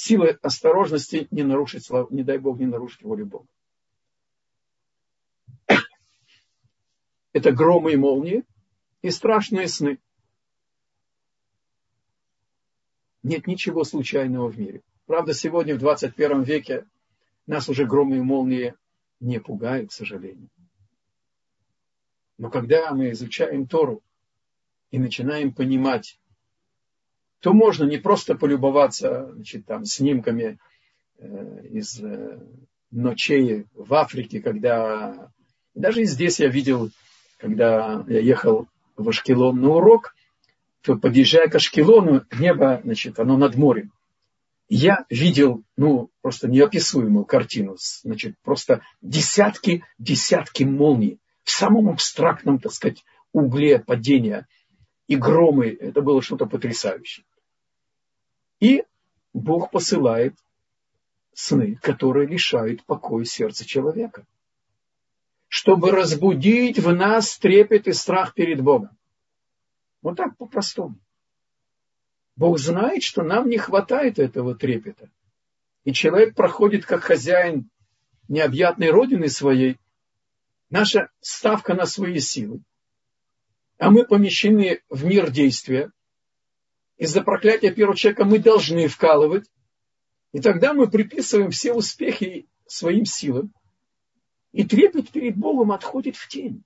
силой 0.00 0.32
осторожности 0.42 1.28
не 1.30 1.42
нарушить, 1.42 1.88
не 2.10 2.22
дай 2.22 2.38
Бог, 2.38 2.58
не 2.58 2.66
нарушить 2.66 3.02
волю 3.02 3.26
Бога. 3.26 3.46
Это 7.32 7.52
громы 7.52 7.92
и 7.92 7.96
молнии 7.96 8.44
и 9.02 9.10
страшные 9.10 9.68
сны. 9.68 9.98
Нет 13.22 13.46
ничего 13.46 13.84
случайного 13.84 14.48
в 14.48 14.58
мире. 14.58 14.82
Правда, 15.04 15.34
сегодня 15.34 15.74
в 15.74 15.78
21 15.78 16.44
веке 16.44 16.86
нас 17.46 17.68
уже 17.68 17.84
громы 17.84 18.16
и 18.16 18.20
молнии 18.20 18.74
не 19.20 19.38
пугают, 19.38 19.90
к 19.90 19.92
сожалению. 19.92 20.48
Но 22.38 22.48
когда 22.48 22.90
мы 22.94 23.10
изучаем 23.10 23.66
Тору 23.66 24.02
и 24.90 24.98
начинаем 24.98 25.52
понимать, 25.52 26.18
то 27.40 27.52
можно 27.52 27.84
не 27.84 27.98
просто 27.98 28.34
полюбоваться 28.34 29.30
значит, 29.32 29.66
там, 29.66 29.84
снимками 29.84 30.58
э, 31.18 31.66
из 31.70 32.00
э, 32.00 32.38
ночей 32.90 33.66
в 33.74 33.94
Африке, 33.94 34.40
когда 34.40 35.30
даже 35.74 36.02
и 36.02 36.04
здесь 36.04 36.40
я 36.40 36.48
видел, 36.48 36.90
когда 37.38 38.04
я 38.08 38.20
ехал 38.20 38.68
в 38.96 39.08
Ашкелон 39.08 39.60
на 39.60 39.70
урок, 39.70 40.14
то 40.82 40.96
подъезжая 40.96 41.48
к 41.48 41.54
Ашкелону, 41.54 42.24
небо, 42.38 42.80
значит, 42.84 43.18
оно 43.18 43.36
над 43.36 43.56
морем. 43.56 43.92
Я 44.68 45.04
видел, 45.10 45.62
ну, 45.76 46.10
просто 46.20 46.48
неописуемую 46.48 47.24
картину, 47.24 47.76
значит, 48.02 48.36
просто 48.42 48.82
десятки, 49.02 49.82
десятки 49.98 50.62
молний 50.62 51.18
в 51.42 51.50
самом 51.50 51.88
абстрактном, 51.88 52.60
так 52.60 52.72
сказать, 52.72 53.02
угле 53.32 53.78
падения– 53.78 54.46
и 55.10 55.16
громы. 55.16 55.76
Это 55.78 56.02
было 56.02 56.22
что-то 56.22 56.46
потрясающее. 56.46 57.26
И 58.60 58.84
Бог 59.32 59.70
посылает 59.70 60.34
сны, 61.32 61.76
которые 61.82 62.26
лишают 62.26 62.84
покоя 62.84 63.24
сердца 63.24 63.64
человека. 63.66 64.26
Чтобы 65.48 65.90
разбудить 65.90 66.78
в 66.78 66.92
нас 66.92 67.38
трепет 67.38 67.88
и 67.88 67.92
страх 67.92 68.34
перед 68.34 68.60
Богом. 68.60 68.96
Вот 70.02 70.16
так 70.16 70.36
по-простому. 70.36 70.96
Бог 72.36 72.58
знает, 72.58 73.02
что 73.02 73.22
нам 73.22 73.48
не 73.48 73.58
хватает 73.58 74.18
этого 74.18 74.54
трепета. 74.54 75.10
И 75.84 75.92
человек 75.92 76.34
проходит 76.34 76.86
как 76.86 77.02
хозяин 77.02 77.68
необъятной 78.28 78.90
родины 78.90 79.28
своей, 79.28 79.78
наша 80.70 81.10
ставка 81.20 81.74
на 81.74 81.84
свои 81.86 82.18
силы. 82.18 82.62
А 83.78 83.90
мы 83.90 84.06
помещены 84.06 84.82
в 84.88 85.04
мир 85.04 85.30
действия. 85.30 85.90
Из-за 87.00 87.22
проклятия 87.22 87.70
первого 87.70 87.96
человека 87.96 88.26
мы 88.26 88.38
должны 88.38 88.86
вкалывать. 88.86 89.50
И 90.32 90.40
тогда 90.40 90.74
мы 90.74 90.86
приписываем 90.86 91.50
все 91.50 91.72
успехи 91.72 92.46
своим 92.66 93.06
силам. 93.06 93.54
И 94.52 94.64
трепет 94.64 95.08
перед 95.08 95.34
Богом 95.34 95.72
отходит 95.72 96.16
в 96.16 96.28
тень. 96.28 96.62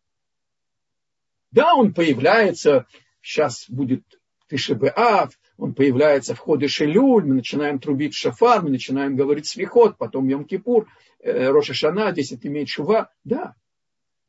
Да, 1.53 1.75
он 1.75 1.95
появляется, 1.95 2.87
сейчас 3.23 3.67
будет 3.71 4.03
Тишебеав, 4.49 5.39
он 5.57 5.73
появляется 5.73 6.35
в 6.35 6.41
ходе 6.41 6.67
Шелюль, 6.67 7.25
мы 7.25 7.35
начинаем 7.35 7.79
трубить 7.79 8.15
шафар, 8.15 8.61
мы 8.61 8.71
начинаем 8.71 9.15
говорить 9.15 9.47
свихот, 9.47 9.97
потом 9.99 10.27
Йом-Кипур, 10.27 10.87
э, 11.21 11.49
Роша 11.51 11.75
Шана, 11.75 12.11
10 12.11 12.45
имеет 12.45 12.69
шува. 12.69 13.09
Да, 13.23 13.55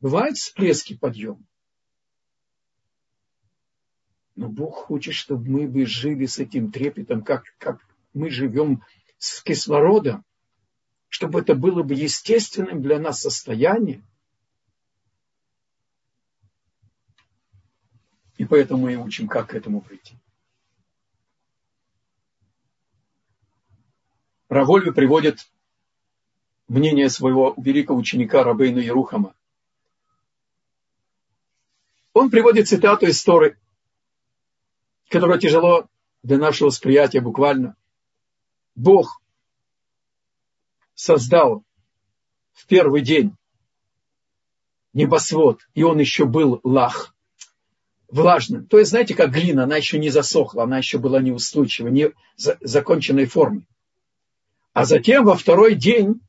бывают 0.01 0.37
всплески 0.37 0.95
подъема. 0.95 1.41
Но 4.35 4.49
Бог 4.49 4.75
хочет, 4.75 5.13
чтобы 5.13 5.49
мы 5.49 5.67
бы 5.67 5.85
жили 5.85 6.25
с 6.25 6.39
этим 6.39 6.71
трепетом, 6.71 7.23
как, 7.23 7.45
как 7.57 7.79
мы 8.13 8.29
живем 8.29 8.83
с 9.17 9.41
кислородом, 9.41 10.25
чтобы 11.07 11.39
это 11.39 11.55
было 11.55 11.83
бы 11.83 11.93
естественным 11.93 12.81
для 12.81 12.99
нас 12.99 13.21
состояние. 13.21 14.03
И 18.37 18.43
поэтому 18.43 18.83
мы 18.83 18.97
учим, 18.97 19.29
как 19.29 19.51
к 19.51 19.55
этому 19.55 19.79
прийти. 19.79 20.17
Равольви 24.49 24.91
приводит 24.91 25.49
мнение 26.67 27.09
своего 27.09 27.53
великого 27.57 27.97
ученика 27.97 28.43
Рабейна 28.43 28.79
Ерухама. 28.79 29.33
Он 32.13 32.29
приводит 32.29 32.67
цитату 32.67 33.05
из 33.07 33.23
Торы, 33.23 33.57
которая 35.09 35.39
тяжело 35.39 35.87
для 36.23 36.37
нашего 36.37 36.67
восприятия 36.67 37.21
буквально. 37.21 37.75
Бог 38.75 39.21
создал 40.93 41.63
в 42.53 42.65
первый 42.67 43.01
день 43.01 43.35
небосвод, 44.93 45.67
и 45.73 45.83
он 45.83 45.99
еще 45.99 46.25
был 46.25 46.59
лах, 46.63 47.13
влажным. 48.07 48.65
То 48.65 48.79
есть, 48.79 48.91
знаете, 48.91 49.13
как 49.13 49.31
глина, 49.31 49.63
она 49.63 49.75
еще 49.75 49.99
не 49.99 50.09
засохла, 50.09 50.63
она 50.63 50.77
еще 50.77 50.97
была 50.97 51.21
неустойчива, 51.21 51.89
не 51.89 52.09
в 52.09 52.13
законченной 52.61 53.25
форме. 53.25 53.67
А 54.73 54.85
затем 54.85 55.25
во 55.25 55.35
второй 55.35 55.75
день 55.75 56.21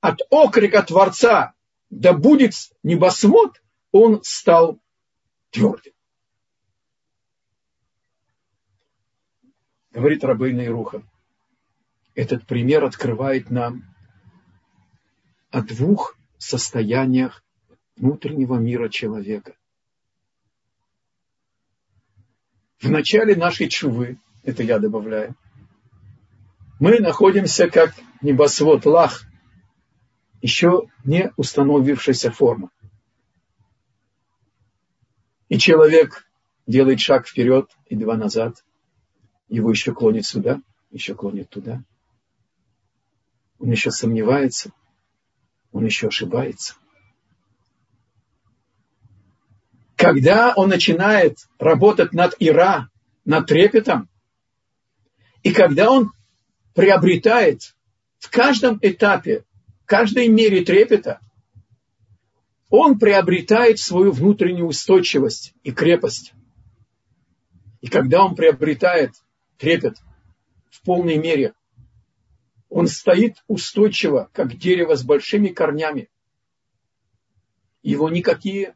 от 0.00 0.20
окрика 0.30 0.82
Творца 0.82 1.54
«Да 1.88 2.12
будет 2.12 2.52
небосвод!» 2.82 3.60
он 3.92 4.20
стал 4.22 4.78
твердым. 5.50 5.92
Говорит 9.92 10.24
Рабейна 10.24 10.62
Ируха 10.62 11.02
этот 12.14 12.46
пример 12.46 12.84
открывает 12.84 13.50
нам 13.50 13.84
о 15.50 15.62
двух 15.62 16.16
состояниях 16.38 17.44
внутреннего 17.96 18.56
мира 18.56 18.88
человека. 18.88 19.56
В 22.78 22.90
начале 22.90 23.36
нашей 23.36 23.68
чувы, 23.68 24.18
это 24.42 24.62
я 24.62 24.78
добавляю, 24.78 25.34
мы 26.78 26.98
находимся 26.98 27.68
как 27.68 27.94
небосвод 28.22 28.86
лах, 28.86 29.24
еще 30.40 30.88
не 31.04 31.30
установившаяся 31.36 32.30
форма. 32.30 32.70
И 35.48 35.58
человек 35.58 36.26
делает 36.66 37.00
шаг 37.00 37.26
вперед 37.26 37.70
и 37.86 37.96
два 37.96 38.16
назад, 38.16 38.64
его 39.50 39.70
еще 39.70 39.92
клонит 39.92 40.24
сюда, 40.24 40.62
еще 40.90 41.14
клонит 41.14 41.50
туда 41.50 41.82
он 43.60 43.70
еще 43.70 43.90
сомневается, 43.90 44.72
он 45.70 45.84
еще 45.84 46.08
ошибается. 46.08 46.74
Когда 49.96 50.54
он 50.56 50.70
начинает 50.70 51.36
работать 51.58 52.14
над 52.14 52.34
Ира, 52.38 52.88
над 53.26 53.46
трепетом, 53.46 54.08
и 55.42 55.52
когда 55.52 55.90
он 55.90 56.10
приобретает 56.74 57.76
в 58.18 58.30
каждом 58.30 58.78
этапе, 58.80 59.44
в 59.82 59.86
каждой 59.86 60.28
мере 60.28 60.64
трепета, 60.64 61.20
он 62.70 62.98
приобретает 62.98 63.78
свою 63.78 64.12
внутреннюю 64.12 64.66
устойчивость 64.66 65.52
и 65.64 65.70
крепость. 65.70 66.32
И 67.82 67.88
когда 67.88 68.24
он 68.24 68.36
приобретает 68.36 69.12
трепет 69.60 69.98
в 70.70 70.82
полной 70.82 71.18
мере, 71.18 71.54
он 72.70 72.86
стоит 72.86 73.44
устойчиво, 73.46 74.30
как 74.32 74.56
дерево 74.56 74.96
с 74.96 75.04
большими 75.04 75.48
корнями. 75.48 76.08
Его 77.82 78.08
никакие 78.08 78.74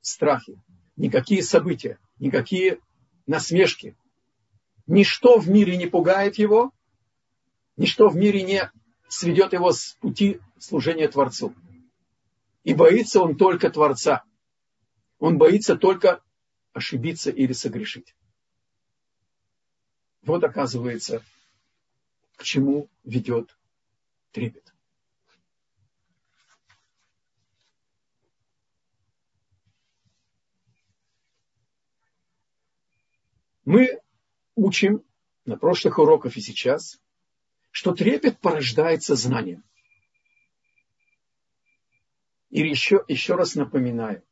страхи, 0.00 0.60
никакие 0.96 1.42
события, 1.42 1.98
никакие 2.18 2.80
насмешки, 3.26 3.96
ничто 4.86 5.38
в 5.38 5.48
мире 5.48 5.76
не 5.76 5.86
пугает 5.86 6.38
его, 6.38 6.72
ничто 7.76 8.08
в 8.08 8.16
мире 8.16 8.42
не 8.42 8.70
сведет 9.08 9.52
его 9.52 9.70
с 9.70 9.96
пути 10.00 10.40
служения 10.58 11.06
Творцу. 11.06 11.54
И 12.64 12.74
боится 12.74 13.20
он 13.20 13.36
только 13.36 13.70
Творца. 13.70 14.24
Он 15.18 15.38
боится 15.38 15.76
только 15.76 16.20
ошибиться 16.72 17.30
или 17.30 17.52
согрешить. 17.52 18.14
Вот 20.24 20.42
оказывается, 20.42 21.22
к 22.36 22.44
чему 22.44 22.88
ведет 23.04 23.56
трепет. 24.32 24.74
Мы 33.66 34.00
учим 34.54 35.04
на 35.44 35.58
прошлых 35.58 35.98
уроках 35.98 36.36
и 36.36 36.40
сейчас, 36.40 37.00
что 37.70 37.94
трепет 37.94 38.40
порождается 38.40 39.16
знанием. 39.16 39.62
И 42.48 42.60
еще, 42.60 43.04
еще 43.08 43.34
раз 43.34 43.56
напоминаю, 43.56 44.22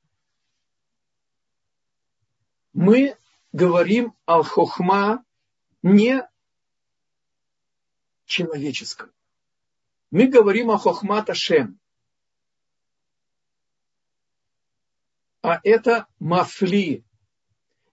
мы 2.72 3.16
говорим 3.52 4.14
ал-хохма 4.26 5.24
не 5.82 6.26
человеческом. 8.24 9.10
Мы 10.10 10.28
говорим 10.28 10.70
о 10.70 10.78
хохмата 10.78 11.34
шем. 11.34 11.78
А 15.42 15.60
это 15.64 16.06
мафли. 16.18 17.04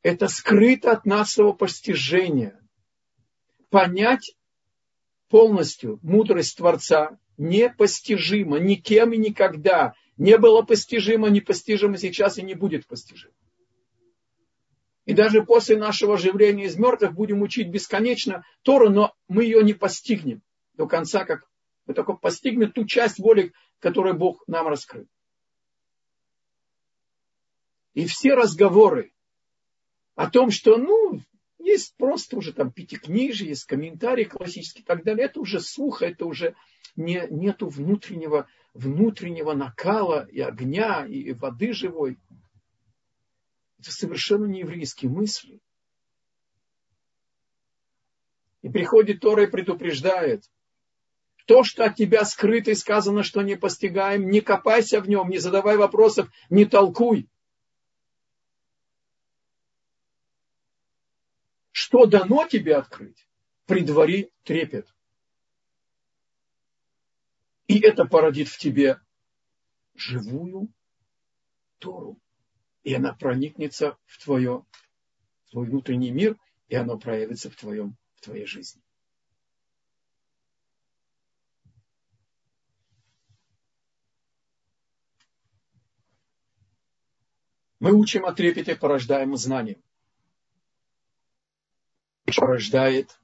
Это 0.03 0.27
скрыто 0.27 0.91
от 0.91 1.05
нашего 1.05 1.51
постижения. 1.51 2.59
Понять 3.69 4.35
полностью 5.29 5.99
мудрость 6.01 6.57
Творца 6.57 7.17
непостижимо 7.37 8.59
никем 8.59 9.13
и 9.13 9.17
никогда. 9.17 9.93
Не 10.17 10.37
было 10.37 10.61
постижимо, 10.61 11.29
непостижимо 11.29 11.97
сейчас 11.97 12.37
и 12.37 12.43
не 12.43 12.53
будет 12.53 12.85
постижимо. 12.85 13.33
И 15.09 15.13
даже 15.15 15.41
после 15.41 15.75
нашего 15.75 16.13
оживления 16.13 16.65
из 16.65 16.77
мертвых 16.77 17.15
будем 17.15 17.41
учить 17.41 17.71
бесконечно 17.71 18.45
Тору, 18.61 18.91
но 18.91 19.15
мы 19.27 19.43
ее 19.43 19.63
не 19.63 19.73
постигнем 19.73 20.43
до 20.75 20.85
конца, 20.85 21.25
как 21.25 21.49
мы 21.87 21.95
только 21.95 22.13
постигнем 22.13 22.71
ту 22.71 22.85
часть 22.85 23.17
воли, 23.17 23.51
которую 23.79 24.15
Бог 24.15 24.43
нам 24.45 24.67
раскрыл. 24.67 25.07
И 27.95 28.05
все 28.05 28.35
разговоры 28.35 29.11
о 30.13 30.29
том, 30.29 30.51
что, 30.51 30.77
ну, 30.77 31.19
есть 31.57 31.95
просто 31.97 32.37
уже 32.37 32.53
там 32.53 32.71
пятикнижие, 32.71 33.49
есть 33.49 33.65
комментарии 33.65 34.25
классические 34.25 34.83
и 34.83 34.85
так 34.85 35.03
далее, 35.03 35.25
это 35.25 35.39
уже 35.39 35.59
сухо, 35.59 36.05
это 36.05 36.27
уже 36.27 36.53
не, 36.95 37.25
нету 37.31 37.67
внутреннего, 37.67 38.47
внутреннего 38.75 39.53
накала 39.53 40.27
и 40.31 40.39
огня, 40.39 41.03
и 41.07 41.33
воды 41.33 41.73
живой. 41.73 42.19
Это 43.79 43.91
совершенно 43.91 44.45
не 44.45 44.59
еврейские 44.59 45.09
мысли. 45.09 45.59
И 48.61 48.69
приходит 48.69 49.21
Тора 49.21 49.43
и 49.43 49.47
предупреждает. 49.47 50.43
То, 51.45 51.63
что 51.63 51.85
от 51.85 51.95
тебя 51.95 52.25
скрыто 52.25 52.71
и 52.71 52.75
сказано, 52.75 53.23
что 53.23 53.41
не 53.41 53.55
постигаем, 53.55 54.29
не 54.29 54.41
копайся 54.41 55.01
в 55.01 55.09
нем, 55.09 55.29
не 55.29 55.39
задавай 55.39 55.77
вопросов, 55.77 56.29
не 56.49 56.65
толкуй. 56.65 57.29
что 61.89 62.05
дано 62.05 62.45
тебе 62.45 62.75
открыть, 62.75 63.25
предвари 63.65 64.31
трепет. 64.43 64.93
И 67.67 67.79
это 67.79 68.05
породит 68.05 68.47
в 68.47 68.59
тебе 68.59 68.99
живую 69.95 70.71
Тору. 71.79 72.19
И 72.83 72.93
она 72.93 73.13
проникнется 73.13 73.97
в, 74.05 74.23
твое, 74.23 74.65
в 75.45 75.51
твой 75.51 75.67
внутренний 75.67 76.11
мир, 76.11 76.37
и 76.67 76.75
оно 76.75 76.97
проявится 76.97 77.49
в, 77.49 77.55
твоем, 77.55 77.97
в 78.15 78.21
твоей 78.21 78.45
жизни. 78.45 78.81
Мы 87.79 87.93
учим 87.93 88.25
о 88.25 88.33
трепете, 88.33 88.75
порождаем 88.75 89.35
знанием. 89.37 89.81
Порождает 92.25 93.17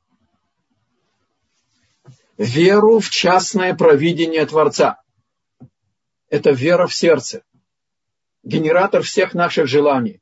веру 2.38 3.00
в 3.00 3.10
частное 3.10 3.76
провидение 3.76 4.46
Творца. 4.46 5.02
Это 6.30 6.52
вера 6.52 6.88
в 6.88 6.94
сердце. 6.94 7.44
Генератор 8.46 9.02
всех 9.02 9.34
наших 9.34 9.68
желаний. 9.68 10.22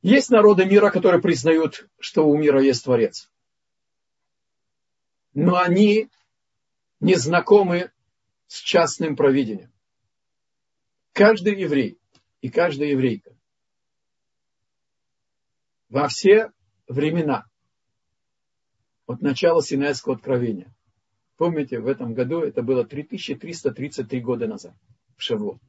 Есть 0.00 0.30
народы 0.30 0.64
мира, 0.64 0.90
которые 0.90 1.20
признают, 1.20 1.86
что 2.00 2.26
у 2.26 2.36
мира 2.36 2.62
есть 2.62 2.84
Творец. 2.84 3.30
Но 5.34 5.58
они 5.58 6.08
не 6.98 7.14
знакомы 7.14 7.92
с 8.46 8.56
частным 8.56 9.16
провидением. 9.16 9.70
Каждый 11.12 11.60
еврей 11.60 12.00
и 12.40 12.48
каждая 12.48 12.88
еврейка 12.88 13.36
во 15.90 16.08
все 16.08 16.52
времена 16.86 17.46
от 19.06 19.20
начала 19.20 19.62
Синайского 19.62 20.16
откровения. 20.16 20.74
Помните, 21.38 21.78
в 21.78 21.86
этом 21.86 22.14
году 22.14 22.40
это 22.40 22.62
было 22.62 22.84
3333 22.84 24.20
года 24.20 24.48
назад, 24.48 24.74
в 25.16 25.22
Шавло. 25.22 25.60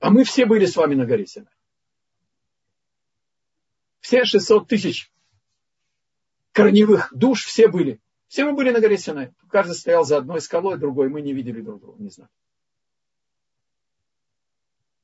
А 0.00 0.10
мы 0.10 0.24
все 0.24 0.44
были 0.44 0.66
с 0.66 0.76
вами 0.76 0.96
на 0.96 1.06
горе 1.06 1.24
Синай. 1.24 1.54
Все 4.00 4.24
600 4.24 4.66
тысяч 4.66 5.12
корневых 6.50 7.12
душ 7.14 7.44
все 7.44 7.68
были. 7.68 8.00
Все 8.26 8.44
мы 8.44 8.54
были 8.54 8.72
на 8.72 8.80
горе 8.80 8.98
Синай. 8.98 9.32
Каждый 9.48 9.76
стоял 9.76 10.04
за 10.04 10.16
одной 10.16 10.40
скалой, 10.40 10.78
другой. 10.78 11.08
Мы 11.08 11.22
не 11.22 11.34
видели 11.34 11.60
друг 11.60 11.80
друга, 11.80 12.02
не 12.02 12.10
знаю. 12.10 12.30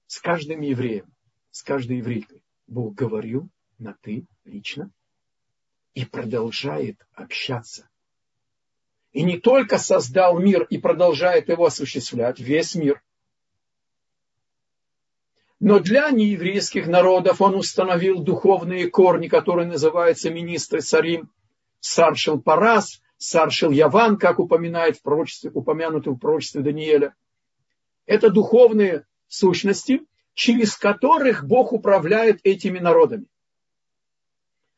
С 0.08 0.18
каждым 0.18 0.60
евреем, 0.60 1.06
с 1.52 1.62
каждой 1.62 1.98
еврейкой 1.98 2.42
Бог 2.66 2.94
говорил 2.94 3.48
на 3.78 3.94
ты 3.94 4.26
лично 4.44 4.90
и 5.94 6.04
продолжает 6.04 6.96
общаться. 7.14 7.88
И 9.12 9.22
не 9.22 9.38
только 9.38 9.78
создал 9.78 10.38
мир 10.38 10.64
и 10.64 10.78
продолжает 10.78 11.48
его 11.48 11.66
осуществлять, 11.66 12.40
весь 12.40 12.74
мир, 12.74 13.02
но 15.60 15.78
для 15.78 16.10
нееврейских 16.10 16.86
народов 16.88 17.40
он 17.40 17.54
установил 17.54 18.18
духовные 18.18 18.90
корни, 18.90 19.28
которые 19.28 19.66
называются 19.66 20.30
министры 20.30 20.80
царим, 20.80 21.30
Саршил 21.80 22.40
Парас, 22.40 23.00
Саршил 23.18 23.70
Яван, 23.70 24.18
как 24.18 24.40
упоминает 24.40 24.96
в 24.96 25.02
пророчестве, 25.02 25.50
упомянуто 25.54 26.10
в 26.10 26.18
пророчестве 26.18 26.62
Даниэля. 26.62 27.14
Это 28.04 28.30
духовные 28.30 29.06
сущности, 29.28 30.02
через 30.34 30.76
которых 30.76 31.44
Бог 31.46 31.72
управляет 31.72 32.40
этими 32.42 32.78
народами. 32.78 33.26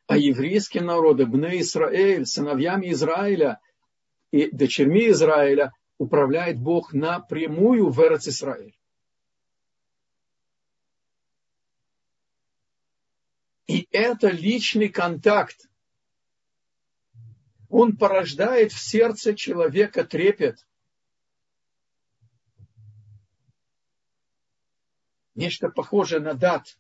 А 0.07 0.17
еврейские 0.17 0.83
народы, 0.85 1.27
Бне 1.27 1.61
Израиль, 1.61 2.27
сыновьями 2.27 2.93
Израиля 2.93 3.61
и 4.31 4.51
дочерьми 4.51 5.11
Израиля, 5.11 5.73
управляет 5.99 6.61
Бог 6.61 6.93
напрямую 6.93 7.91
в 7.91 8.01
Эрец 8.01 8.29
Израиль. 8.29 8.77
И 13.67 13.89
это 13.91 14.29
личный 14.29 14.89
контакт. 14.89 15.69
Он 17.69 17.97
порождает 17.97 18.71
в 18.71 18.79
сердце 18.79 19.35
человека 19.35 20.05
трепет. 20.05 20.65
Нечто 25.35 25.69
похожее 25.69 26.21
на 26.21 26.35
дат. 26.35 26.79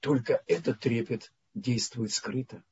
Только 0.00 0.42
этот 0.46 0.80
трепет 0.80 1.32
действует 1.54 2.12
скрыто. 2.12 2.62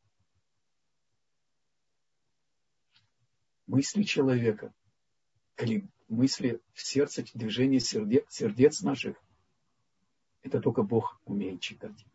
Мысли 3.67 4.05
человека, 4.05 4.73
мысли 6.09 6.61
в 6.73 6.83
сердце, 6.83 7.25
движение 7.35 7.81
сердец, 7.81 8.25
сердец 8.29 8.83
наших, 8.83 9.17
это 10.43 10.61
только 10.61 10.83
Бог 10.85 11.21
умеет 11.25 11.61
читать. 11.61 12.07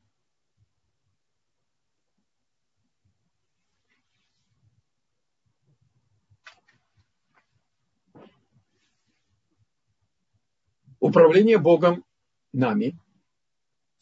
Управление 11.02 11.58
Богом 11.58 12.06
нами 12.54 12.98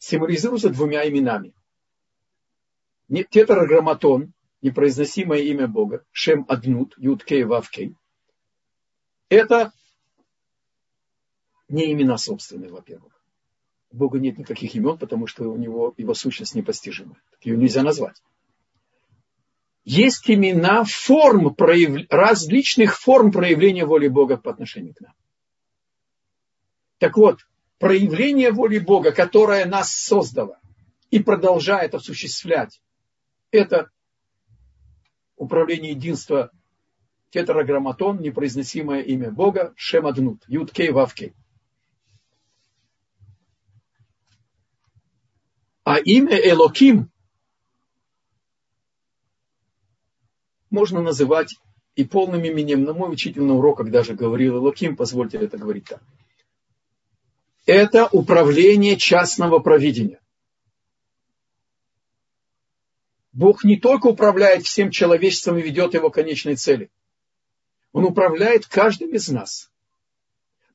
символизируется 0.00 0.70
двумя 0.70 1.08
именами. 1.08 1.54
Тетраграмматон, 3.30 4.32
непроизносимое 4.62 5.40
имя 5.40 5.68
Бога, 5.68 6.04
Шем 6.10 6.44
Аднут, 6.48 6.94
Юткей 6.96 7.44
Вавкей, 7.44 7.94
это 9.28 9.72
не 11.68 11.92
имена 11.92 12.18
собственные, 12.18 12.70
во-первых. 12.70 13.12
У 13.92 13.96
Бога 13.96 14.18
нет 14.18 14.38
никаких 14.38 14.74
имен, 14.74 14.98
потому 14.98 15.26
что 15.26 15.44
у 15.50 15.56
него 15.56 15.94
его 15.96 16.14
сущность 16.14 16.54
непостижима. 16.54 17.16
Ее 17.42 17.56
нельзя 17.56 17.82
назвать. 17.82 18.22
Есть 19.84 20.30
имена 20.30 20.84
форм, 20.84 21.54
прояв... 21.54 22.06
различных 22.08 22.98
форм 22.98 23.32
проявления 23.32 23.84
воли 23.84 24.08
Бога 24.08 24.36
по 24.36 24.50
отношению 24.50 24.94
к 24.94 25.00
нам. 25.00 25.14
Так 26.98 27.16
вот, 27.16 27.40
проявление 27.80 28.52
воли 28.52 28.78
Бога, 28.78 29.10
которое 29.10 29.64
нас 29.64 29.90
создало 29.90 30.60
и 31.10 31.18
продолжает 31.18 31.94
осуществлять, 31.94 32.80
это 33.50 33.90
управление 35.34 35.92
единства 35.92 36.52
тетраграмматон, 37.30 38.20
непроизносимое 38.20 39.00
имя 39.00 39.30
Бога, 39.30 39.72
Шемаднут, 39.76 40.44
Юткей 40.46 40.90
Вавкей. 40.90 41.32
А 45.84 45.98
имя 45.98 46.36
Элоким 46.36 47.10
можно 50.68 51.00
называть 51.00 51.56
и 51.94 52.04
полным 52.04 52.44
именем. 52.44 52.84
На 52.84 52.92
мой 52.92 53.10
учитель 53.10 53.42
на 53.42 53.54
уроках 53.54 53.90
даже 53.90 54.14
говорил 54.14 54.58
Элоким, 54.58 54.96
позвольте 54.96 55.38
это 55.38 55.56
говорить 55.56 55.86
так 55.86 56.02
это 57.66 58.08
управление 58.12 58.96
частного 58.96 59.58
провидения. 59.58 60.20
Бог 63.32 63.64
не 63.64 63.76
только 63.76 64.08
управляет 64.08 64.64
всем 64.64 64.90
человечеством 64.90 65.58
и 65.58 65.62
ведет 65.62 65.94
его 65.94 66.10
к 66.10 66.14
конечной 66.14 66.56
цели. 66.56 66.90
Он 67.92 68.04
управляет 68.04 68.66
каждым 68.66 69.10
из 69.10 69.28
нас. 69.28 69.70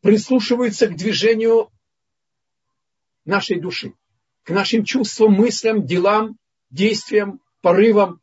Прислушивается 0.01 0.87
к 0.87 0.95
движению 0.95 1.71
нашей 3.25 3.59
души, 3.59 3.93
к 4.43 4.51
нашим 4.51 4.85
чувствам, 4.85 5.33
мыслям, 5.33 5.85
делам, 5.85 6.37
действиям, 6.69 7.41
порывам, 7.61 8.21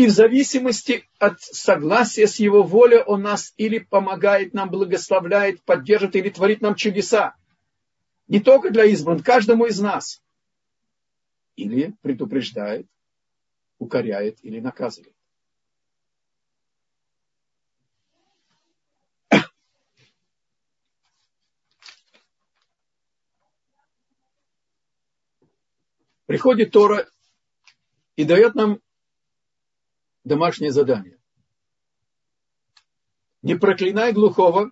и 0.00 0.06
в 0.06 0.10
зависимости 0.12 1.06
от 1.18 1.42
согласия 1.42 2.26
с 2.26 2.36
Его 2.36 2.62
волей 2.62 3.02
Он 3.06 3.20
нас 3.20 3.52
или 3.58 3.78
помогает 3.78 4.54
нам, 4.54 4.70
благословляет, 4.70 5.62
поддержит 5.62 6.16
или 6.16 6.30
творит 6.30 6.62
нам 6.62 6.74
чудеса. 6.74 7.36
Не 8.26 8.40
только 8.40 8.70
для 8.70 8.86
избранных, 8.86 9.26
каждому 9.26 9.66
из 9.66 9.78
нас. 9.78 10.22
Или 11.56 11.94
предупреждает, 12.00 12.86
укоряет 13.78 14.38
или 14.42 14.58
наказывает. 14.58 15.14
Приходит 26.24 26.70
Тора 26.70 27.06
и 28.16 28.24
дает 28.24 28.54
нам 28.54 28.80
домашнее 30.24 30.72
задание. 30.72 31.18
Не 33.42 33.54
проклинай 33.54 34.12
глухого, 34.12 34.70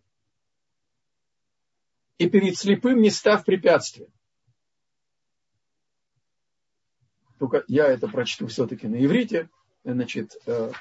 и 2.19 2.29
перед 2.29 2.59
слепым 2.59 3.01
не 3.01 3.11
став 3.11 3.45
препятствием. 3.45 4.13
Только 7.39 7.65
я 7.69 7.87
это 7.87 8.09
прочту 8.09 8.49
все-таки 8.49 8.89
на 8.89 9.05
иврите. 9.05 9.49
Значит, 9.85 10.37
э, 10.47 10.73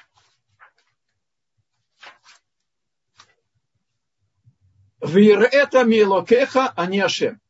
это 5.00 5.84
милокеха, 5.84 6.72
а 6.74 6.86
не 6.86 6.98
Ашем. 6.98 7.40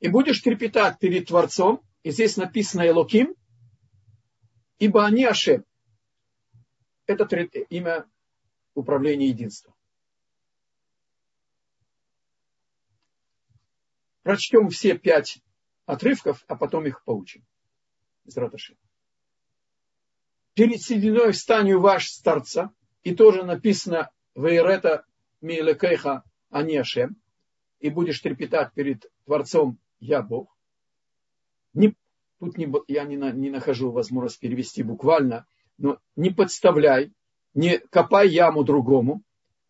И 0.00 0.08
будешь 0.08 0.40
трепетать 0.40 0.98
перед 0.98 1.28
Творцом, 1.28 1.82
и 2.02 2.10
здесь 2.10 2.38
написано 2.38 2.88
Элоким, 2.88 3.34
ибо 4.78 5.04
они 5.04 5.26
Ашем. 5.26 5.65
Это 7.06 7.24
имя 7.70 8.06
управления 8.74 9.28
единства. 9.28 9.74
Прочтем 14.22 14.70
все 14.70 14.98
пять 14.98 15.40
отрывков, 15.86 16.44
а 16.48 16.56
потом 16.56 16.86
их 16.86 17.04
поучим. 17.04 17.46
Израташи. 18.24 18.76
Перед 20.54 20.82
сединой 20.82 21.32
встанью 21.32 21.80
ваш 21.80 22.08
старца, 22.08 22.72
и 23.04 23.14
тоже 23.14 23.44
написано 23.44 24.10
Вейрета 24.34 25.06
Милекеха 25.40 26.24
Анешем, 26.50 27.16
и 27.78 27.88
будешь 27.88 28.20
трепетать 28.20 28.72
перед 28.74 29.06
Творцом 29.26 29.78
Я 30.00 30.22
Бог. 30.22 30.56
Не, 31.72 31.94
тут 32.40 32.58
не, 32.58 32.72
я 32.88 33.04
не, 33.04 33.16
не 33.16 33.50
нахожу 33.50 33.92
возможность 33.92 34.40
перевести 34.40 34.82
буквально, 34.82 35.46
но 35.78 35.98
не 36.16 36.30
подставляй, 36.30 37.12
не 37.54 37.78
копай 37.90 38.28
яму 38.28 38.64
другому. 38.64 39.22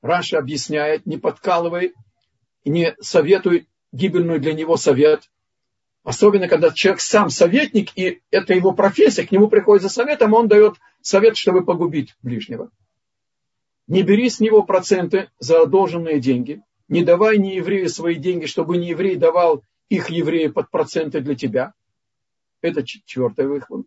Раша 0.03 0.39
объясняет, 0.39 1.07
не 1.07 1.17
подкалывай, 1.17 1.95
не 2.65 2.95
советуй 3.01 3.69
гибельную 3.93 4.41
для 4.41 4.53
него 4.53 4.77
совет. 4.77 5.31
Особенно, 6.05 6.47
когда 6.47 6.71
человек 6.71 7.01
сам 7.01 7.31
советник, 7.31 7.91
и 7.97 8.23
это 8.31 8.55
его 8.55 8.73
профессия, 8.73 9.27
к 9.27 9.33
нему 9.33 9.49
приходит 9.49 9.83
за 9.83 9.89
советом, 9.89 10.35
он 10.35 10.47
дает 10.47 10.75
совет, 11.01 11.37
чтобы 11.37 11.65
погубить 11.65 12.15
ближнего. 12.23 12.71
Не 13.89 14.03
бери 14.03 14.31
с 14.31 14.41
него 14.41 14.63
проценты 14.63 15.31
за 15.39 15.63
одолженные 15.63 16.21
деньги. 16.21 16.63
Не 16.89 17.03
давай 17.05 17.39
не 17.39 17.57
еврею 17.57 17.89
свои 17.89 18.17
деньги, 18.17 18.47
чтобы 18.47 18.77
не 18.77 18.89
еврей 18.89 19.17
давал 19.17 19.63
их 19.89 20.11
еврею 20.11 20.53
под 20.53 20.71
проценты 20.71 21.21
для 21.21 21.35
тебя. 21.35 21.73
Это 22.61 22.85
четвертый 22.85 23.47
выход. 23.47 23.87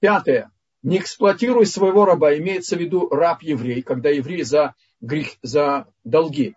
Пятое. 0.00 0.50
Не 0.86 0.98
эксплуатируй 0.98 1.66
своего 1.66 2.04
раба. 2.04 2.36
Имеется 2.36 2.76
в 2.76 2.78
виду 2.78 3.08
раб-еврей, 3.08 3.82
когда 3.82 4.08
еврей 4.08 4.44
за, 4.44 4.76
грех, 5.00 5.30
за 5.42 5.88
долги. 6.04 6.54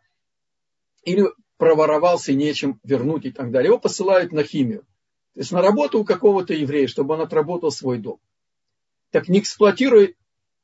Или 1.03 1.25
проворовался 1.57 2.31
и 2.31 2.35
нечем 2.35 2.79
вернуть 2.83 3.25
и 3.25 3.31
так 3.31 3.49
далее. 3.49 3.69
Его 3.69 3.79
посылают 3.79 4.31
на 4.31 4.43
химию. 4.43 4.81
То 5.33 5.39
есть 5.39 5.51
на 5.51 5.63
работу 5.63 5.99
у 5.99 6.05
какого-то 6.05 6.53
еврея, 6.53 6.85
чтобы 6.85 7.15
он 7.15 7.21
отработал 7.21 7.71
свой 7.71 7.97
долг. 7.97 8.21
Так 9.09 9.29
не 9.29 9.39
эксплуатируй 9.39 10.15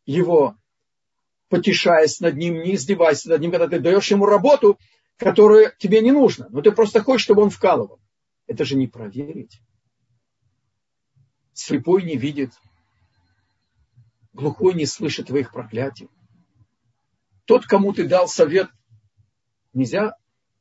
его, 0.05 0.55
потешаясь 1.49 2.19
над 2.19 2.35
ним, 2.35 2.61
не 2.61 2.75
издевайся 2.75 3.29
над 3.29 3.41
ним, 3.41 3.49
когда 3.49 3.67
ты 3.67 3.79
даешь 3.79 4.11
ему 4.11 4.27
работу, 4.27 4.77
которая 5.17 5.73
тебе 5.79 6.01
не 6.01 6.11
нужна. 6.11 6.45
Но 6.51 6.61
ты 6.61 6.71
просто 6.71 7.01
хочешь, 7.01 7.23
чтобы 7.23 7.41
он 7.41 7.49
вкалывал. 7.49 7.99
Это 8.45 8.63
же 8.63 8.75
не 8.75 8.85
проверить. 8.85 9.59
Слепой 11.53 12.03
не 12.03 12.15
видит, 12.15 12.51
глухой 14.35 14.73
не 14.73 14.85
слышит 14.85 15.27
твоих 15.27 15.51
проклятий. 15.51 16.09
Тот, 17.45 17.65
кому 17.65 17.93
ты 17.93 18.07
дал 18.07 18.27
совет, 18.27 18.69
нельзя 19.73 20.15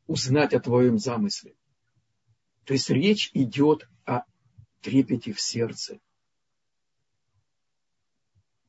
узнать 0.07 0.55
о 0.55 0.61
твоем 0.61 0.99
замысле. 0.99 1.55
То 2.65 2.73
есть 2.73 2.89
речь 2.89 3.31
идет 3.35 3.89
о 4.05 4.23
трепете 4.81 5.33
в 5.33 5.41
сердце. 5.41 5.99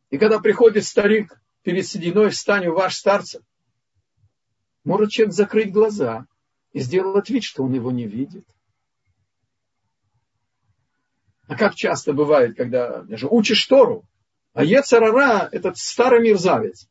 И 0.10 0.18
когда 0.18 0.40
приходит 0.40 0.86
старик 0.86 1.40
перед 1.62 1.86
сединой, 1.86 2.30
встань 2.30 2.68
у 2.68 2.74
ваш 2.74 2.96
старца, 2.96 3.42
может 4.84 5.12
человек 5.12 5.34
закрыть 5.34 5.74
глаза 5.74 6.26
и 6.72 6.80
сделать 6.80 7.30
вид, 7.30 7.44
что 7.44 7.64
он 7.64 7.74
его 7.74 7.92
не 7.92 8.08
видит. 8.08 8.46
А 11.48 11.56
как 11.56 11.76
часто 11.76 12.14
бывает, 12.14 12.56
когда 12.56 13.04
даже 13.04 13.28
учишь 13.28 13.66
Тору, 13.66 14.08
а 14.56 14.64
Ецарара– 14.64 15.50
этот 15.52 15.78
старый 15.78 16.22
мерзавец. 16.22 16.88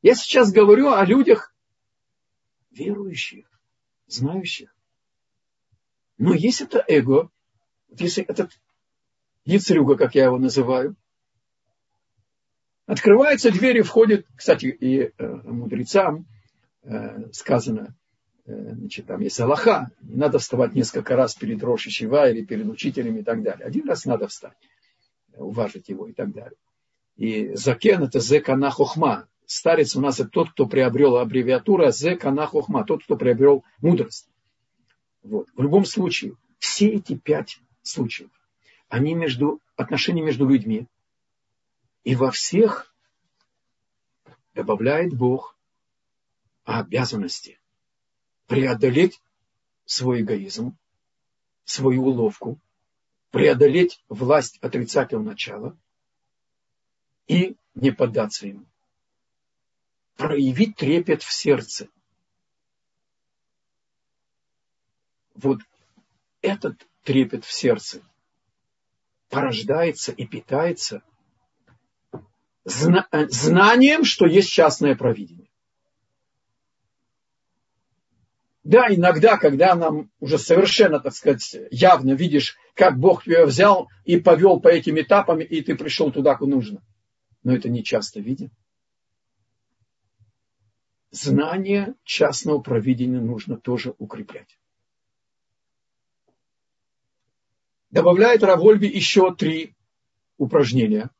Я 0.00 0.14
сейчас 0.14 0.52
говорю 0.52 0.92
о 0.92 1.04
людях 1.04 1.52
верующих 2.70 3.46
знающих. 4.06 4.72
Но 6.18 6.34
есть 6.34 6.60
это 6.60 6.84
эго, 6.86 7.30
если 7.88 8.22
этот 8.22 8.52
яцерюга, 9.44 9.96
как 9.96 10.14
я 10.14 10.26
его 10.26 10.38
называю, 10.38 10.94
открывается 12.86 13.50
дверь 13.50 13.78
и 13.78 13.82
входит, 13.82 14.28
кстати, 14.36 14.66
и 14.66 15.00
э, 15.00 15.10
мудрецам 15.18 16.26
э, 16.82 17.32
сказано, 17.32 17.96
э, 18.46 18.74
значит, 18.74 19.06
там 19.06 19.20
есть 19.20 19.40
Аллаха, 19.40 19.90
не 20.00 20.14
надо 20.14 20.38
вставать 20.38 20.74
несколько 20.74 21.16
раз 21.16 21.34
перед 21.34 21.60
Роши 21.60 21.90
Шива 21.90 22.30
или 22.30 22.44
перед 22.44 22.66
учителями 22.66 23.18
и 23.18 23.24
так 23.24 23.42
далее. 23.42 23.66
Один 23.66 23.88
раз 23.88 24.04
надо 24.04 24.28
встать, 24.28 24.56
уважить 25.36 25.88
его 25.88 26.06
и 26.06 26.12
так 26.12 26.32
далее. 26.32 26.56
И 27.16 27.54
закен 27.54 28.02
это 28.02 28.18
зекана 28.20 28.70
хохма, 28.70 29.28
Старец 29.46 29.94
у 29.94 30.00
нас 30.00 30.20
это 30.20 30.30
тот, 30.30 30.50
кто 30.50 30.66
приобрел 30.66 31.16
аббревиатура 31.16 31.90
Зе 31.90 32.16
Канахохма, 32.16 32.84
тот, 32.84 33.04
кто 33.04 33.16
приобрел 33.16 33.64
мудрость. 33.80 34.28
Вот. 35.22 35.48
В 35.54 35.62
любом 35.62 35.84
случае, 35.84 36.36
все 36.58 36.88
эти 36.88 37.14
пять 37.16 37.60
случаев, 37.82 38.30
они 38.88 39.14
между, 39.14 39.60
отношения 39.76 40.22
между 40.22 40.48
людьми. 40.48 40.86
И 42.04 42.16
во 42.16 42.30
всех 42.30 42.94
добавляет 44.54 45.14
Бог 45.14 45.56
обязанности 46.64 47.58
преодолеть 48.46 49.20
свой 49.84 50.22
эгоизм, 50.22 50.76
свою 51.64 52.04
уловку, 52.04 52.58
преодолеть 53.30 54.02
власть 54.08 54.58
отрицательного 54.62 55.24
начала 55.24 55.76
и 57.26 57.56
не 57.74 57.90
поддаться 57.90 58.46
ему 58.46 58.66
проявить 60.16 60.76
трепет 60.76 61.22
в 61.22 61.32
сердце. 61.32 61.88
Вот 65.34 65.60
этот 66.40 66.86
трепет 67.02 67.44
в 67.44 67.52
сердце 67.52 68.02
порождается 69.28 70.12
и 70.12 70.26
питается 70.26 71.02
знанием, 72.64 74.04
что 74.04 74.26
есть 74.26 74.50
частное 74.50 74.94
провидение. 74.94 75.50
Да, 78.62 78.86
иногда, 78.88 79.36
когда 79.36 79.74
нам 79.74 80.10
уже 80.20 80.38
совершенно, 80.38 80.98
так 80.98 81.14
сказать, 81.14 81.54
явно 81.70 82.12
видишь, 82.12 82.56
как 82.74 82.98
Бог 82.98 83.24
тебя 83.24 83.44
взял 83.44 83.90
и 84.04 84.18
повел 84.18 84.60
по 84.60 84.68
этим 84.68 84.98
этапам, 84.98 85.40
и 85.40 85.60
ты 85.60 85.74
пришел 85.74 86.10
туда, 86.10 86.36
куда 86.36 86.52
нужно. 86.52 86.82
Но 87.44 87.54
это 87.54 87.68
не 87.68 87.84
часто 87.84 88.18
видим 88.20 88.50
знание 91.14 91.94
частного 92.02 92.58
провидения 92.58 93.20
нужно 93.20 93.56
тоже 93.56 93.94
укреплять. 93.98 94.58
Добавляет 97.90 98.42
Равольби 98.42 98.86
еще 98.86 99.32
три 99.34 99.74
упражнения. 100.36 101.10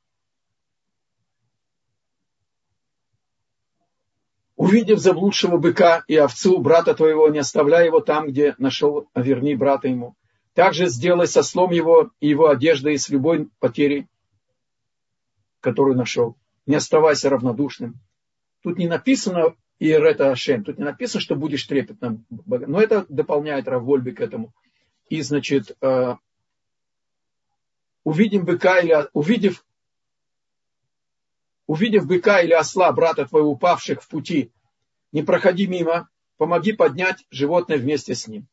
Увидев 4.57 4.99
заблудшего 4.99 5.59
быка 5.59 6.05
и 6.09 6.17
овцу 6.17 6.59
брата 6.59 6.95
твоего, 6.95 7.29
не 7.29 7.39
оставляй 7.39 7.87
его 7.87 8.01
там, 8.01 8.29
где 8.29 8.55
нашел, 8.59 9.09
а 9.13 9.21
верни 9.21 9.55
брата 9.55 9.89
ему. 9.89 10.17
Также 10.55 10.89
сделай 10.89 11.29
со 11.29 11.43
слом 11.43 11.71
его 11.71 12.11
и 12.21 12.29
его 12.29 12.49
одеждой 12.49 12.99
с 12.99 13.09
любой 13.09 13.49
потерей, 13.61 14.09
которую 15.65 15.97
нашел. 15.97 16.37
Не 16.67 16.77
оставайся 16.77 17.31
равнодушным. 17.31 17.99
Тут 18.63 18.77
не 18.77 18.87
написано 18.87 19.57
и 19.79 19.89
это 19.89 20.31
Ашем. 20.31 20.63
Тут 20.63 20.79
не 20.79 20.85
написано, 20.85 21.21
что 21.21 21.35
будешь 21.35 21.65
трепетным. 21.65 22.27
Но 22.29 22.81
это 22.81 23.07
дополняет 23.09 23.67
Равольби 23.67 24.11
к 24.13 24.21
этому. 24.21 24.55
И, 25.09 25.23
значит, 25.23 25.77
э, 25.81 26.17
увидим 28.05 28.45
быка 28.45 28.81
или 28.81 29.09
увидев, 29.15 29.65
увидев 31.67 32.07
быка 32.07 32.43
или 32.43 32.53
осла, 32.53 32.93
брата 32.93 33.27
твоего, 33.27 33.51
упавших 33.51 34.03
в 34.03 34.09
пути, 34.09 34.53
не 35.13 35.23
проходи 35.23 35.67
мимо, 35.67 36.09
помоги 36.37 36.73
поднять 36.73 37.25
животное 37.31 37.79
вместе 37.79 38.15
с 38.15 38.29
ним. 38.29 38.47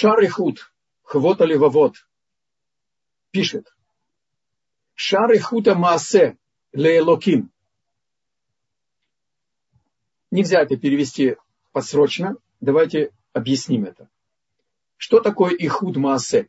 Шарихут, 0.00 0.72
Хвота 1.02 1.44
Левовод, 1.44 2.06
пишет, 3.32 3.74
Шарихута 4.94 5.74
Маасе 5.74 6.38
Леэлоким. 6.72 7.50
Нельзя 10.30 10.62
это 10.62 10.76
перевести 10.76 11.34
посрочно. 11.72 12.36
Давайте 12.60 13.10
объясним 13.32 13.86
это. 13.86 14.08
Что 14.98 15.18
такое 15.18 15.52
Ихуд 15.56 15.96
Маасе? 15.96 16.48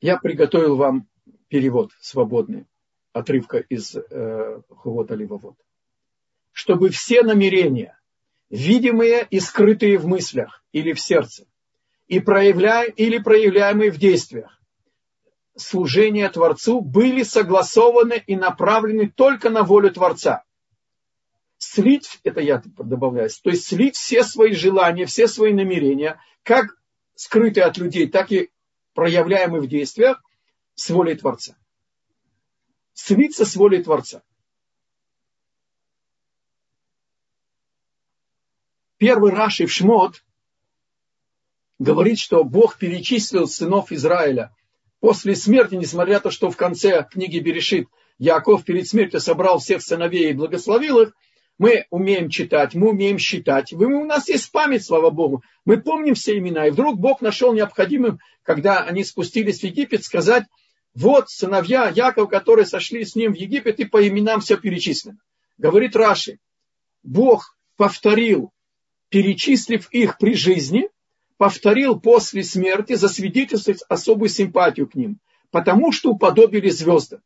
Я 0.00 0.18
приготовил 0.18 0.74
вам 0.74 1.06
перевод 1.46 1.92
свободный, 2.00 2.66
отрывка 3.12 3.58
из 3.58 3.94
э, 3.94 4.62
Хувота 4.68 5.14
Ливовод. 5.14 5.54
Чтобы 6.50 6.88
все 6.88 7.22
намерения, 7.22 7.96
видимые 8.50 9.28
и 9.30 9.38
скрытые 9.38 9.98
в 9.98 10.08
мыслях 10.08 10.64
или 10.72 10.92
в 10.92 10.98
сердце, 10.98 11.46
и 12.08 12.20
проявля... 12.20 12.84
или 12.84 13.18
проявляемые 13.18 13.90
в 13.90 13.98
действиях, 13.98 14.60
служения 15.56 16.28
Творцу 16.28 16.80
были 16.80 17.22
согласованы 17.22 18.22
и 18.26 18.34
направлены 18.34 19.08
только 19.10 19.50
на 19.50 19.62
волю 19.62 19.92
Творца. 19.92 20.42
Слить, 21.58 22.20
это 22.22 22.40
я 22.40 22.62
добавляю, 22.64 23.28
то 23.42 23.50
есть 23.50 23.66
слить 23.66 23.96
все 23.96 24.22
свои 24.22 24.52
желания, 24.52 25.06
все 25.06 25.26
свои 25.26 25.52
намерения, 25.52 26.20
как 26.44 26.66
скрытые 27.14 27.64
от 27.64 27.76
людей, 27.78 28.08
так 28.08 28.30
и 28.32 28.50
проявляемые 28.94 29.60
в 29.60 29.68
действиях, 29.68 30.22
с 30.74 30.88
волей 30.90 31.16
Творца. 31.16 31.56
Слиться 32.94 33.44
с 33.44 33.56
волей 33.56 33.82
Творца. 33.82 34.22
Первый 38.98 39.32
Раши 39.32 39.66
в 39.66 39.72
Шмот 39.72 40.22
говорит, 41.78 42.18
что 42.18 42.44
Бог 42.44 42.76
перечислил 42.78 43.46
сынов 43.46 43.92
Израиля 43.92 44.54
после 45.00 45.36
смерти, 45.36 45.74
несмотря 45.76 46.14
на 46.14 46.20
то, 46.20 46.30
что 46.30 46.50
в 46.50 46.56
конце 46.56 47.06
книги 47.10 47.38
Берешит 47.38 47.88
Яков 48.18 48.64
перед 48.64 48.88
смертью 48.88 49.20
собрал 49.20 49.58
всех 49.58 49.82
сыновей 49.82 50.30
и 50.30 50.34
благословил 50.34 51.00
их, 51.00 51.12
мы 51.58 51.86
умеем 51.90 52.30
читать, 52.30 52.74
мы 52.74 52.90
умеем 52.90 53.18
считать. 53.18 53.72
У 53.72 54.04
нас 54.04 54.28
есть 54.28 54.50
память, 54.52 54.84
слава 54.84 55.10
Богу. 55.10 55.42
Мы 55.64 55.80
помним 55.80 56.14
все 56.14 56.38
имена. 56.38 56.68
И 56.68 56.70
вдруг 56.70 57.00
Бог 57.00 57.20
нашел 57.20 57.52
необходимым, 57.52 58.20
когда 58.44 58.84
они 58.84 59.02
спустились 59.02 59.60
в 59.60 59.64
Египет, 59.64 60.04
сказать, 60.04 60.44
вот 60.94 61.28
сыновья 61.30 61.88
Якова, 61.88 62.26
которые 62.26 62.64
сошли 62.64 63.04
с 63.04 63.16
ним 63.16 63.32
в 63.32 63.36
Египет, 63.36 63.80
и 63.80 63.84
по 63.84 64.06
именам 64.06 64.40
все 64.40 64.56
перечислено. 64.56 65.18
Говорит 65.58 65.96
Раши, 65.96 66.38
Бог 67.02 67.56
повторил, 67.76 68.52
перечислив 69.08 69.88
их 69.90 70.18
при 70.18 70.34
жизни, 70.34 70.88
повторил 71.38 71.98
после 71.98 72.42
смерти, 72.42 72.94
засвидетельствовать 72.94 73.82
особую 73.88 74.28
симпатию 74.28 74.88
к 74.88 74.94
ним, 74.94 75.20
потому 75.50 75.92
что 75.92 76.10
уподобили 76.10 76.68
звездам. 76.68 77.22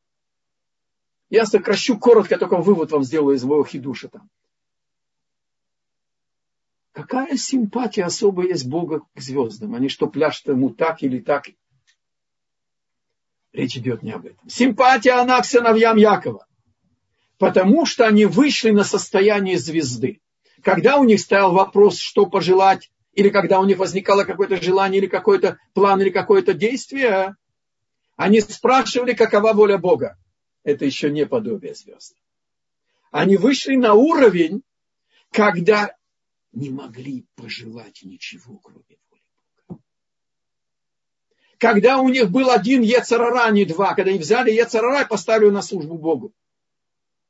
Я 1.31 1.47
сокращу 1.47 1.99
коротко, 1.99 2.39
только 2.39 2.59
вывод 2.59 2.93
вам 2.93 3.03
сделаю 3.03 3.37
из 3.37 3.43
моего 3.43 3.65
хидуша 3.65 4.09
там. 4.09 4.31
Какая 6.93 7.39
симпатия 7.39 8.05
особая 8.05 8.49
есть 8.49 8.69
Бога 8.69 9.01
к 9.15 9.21
звездам? 9.21 9.75
Они 9.75 9.89
что, 9.89 10.07
пляшут 10.07 10.49
ему 10.49 10.69
так 10.69 11.03
или 11.03 11.21
так? 11.21 11.49
Речь 13.53 13.79
идет 13.79 14.03
не 14.03 14.13
об 14.13 14.27
этом. 14.27 14.47
Симпатия 14.47 15.13
она 15.13 15.41
к 15.41 15.47
сыновьям 15.47 15.97
Якова. 15.97 16.47
Потому 17.39 17.87
что 17.87 18.07
они 18.07 18.27
вышли 18.27 18.71
на 18.71 18.85
состояние 18.85 19.57
звезды. 19.57 20.21
Когда 20.63 20.99
у 20.99 21.05
них 21.05 21.19
стоял 21.19 21.53
вопрос, 21.55 21.99
что 21.99 22.27
пожелать, 22.27 22.91
или 23.13 23.31
когда 23.31 23.61
у 23.61 23.65
них 23.65 23.79
возникало 23.79 24.25
какое-то 24.25 24.63
желание, 24.63 25.01
или 25.01 25.07
какой-то 25.07 25.59
план, 25.75 26.01
или 26.01 26.11
какое-то 26.11 26.55
действие, 26.55 27.37
они 28.17 28.41
спрашивали, 28.41 29.15
какова 29.15 29.53
воля 29.53 29.79
Бога. 29.79 30.19
Это 30.65 30.85
еще 30.85 31.11
не 31.11 31.27
подобие 31.27 31.75
звезд. 31.75 32.15
Они 33.11 33.37
вышли 33.37 33.77
на 33.77 33.95
уровень, 33.95 34.63
когда 35.31 35.95
не 36.53 36.71
могли 36.71 37.27
пожелать 37.37 38.01
ничего, 38.03 38.59
кроме 38.59 38.83
когда 41.63 41.99
у 41.99 42.09
них 42.09 42.29
был 42.29 42.51
один 42.51 42.83
Ецарара, 42.83 43.49
не 43.53 43.65
два, 43.65 43.95
когда 43.95 44.11
они 44.11 44.19
взяли 44.19 44.51
Ецарара 44.51 45.03
и 45.03 45.09
поставили 45.09 45.51
на 45.51 45.63
службу 45.63 45.97
Богу. 45.97 46.33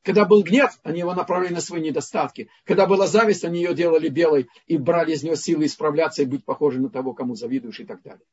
Когда 0.02 0.24
был 0.24 0.42
гнев, 0.42 0.78
они 0.82 0.98
его 1.00 1.14
направили 1.14 1.54
на 1.54 1.60
свои 1.60 1.80
недостатки. 1.80 2.50
Когда 2.64 2.86
была 2.86 3.06
зависть, 3.06 3.44
они 3.44 3.60
ее 3.60 3.74
делали 3.74 4.08
белой 4.08 4.48
и 4.66 4.76
брали 4.76 5.12
из 5.12 5.22
нее 5.22 5.36
силы 5.36 5.66
исправляться 5.66 6.22
и 6.22 6.26
быть 6.26 6.44
похожим 6.44 6.82
на 6.82 6.90
того, 6.90 7.14
кому 7.14 7.36
завидуешь 7.36 7.78
и 7.78 7.84
так 7.84 8.02
далее. 8.02 8.26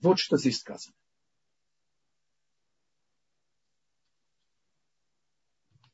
Вот 0.00 0.18
что 0.18 0.36
здесь 0.36 0.58
сказано. 0.58 0.94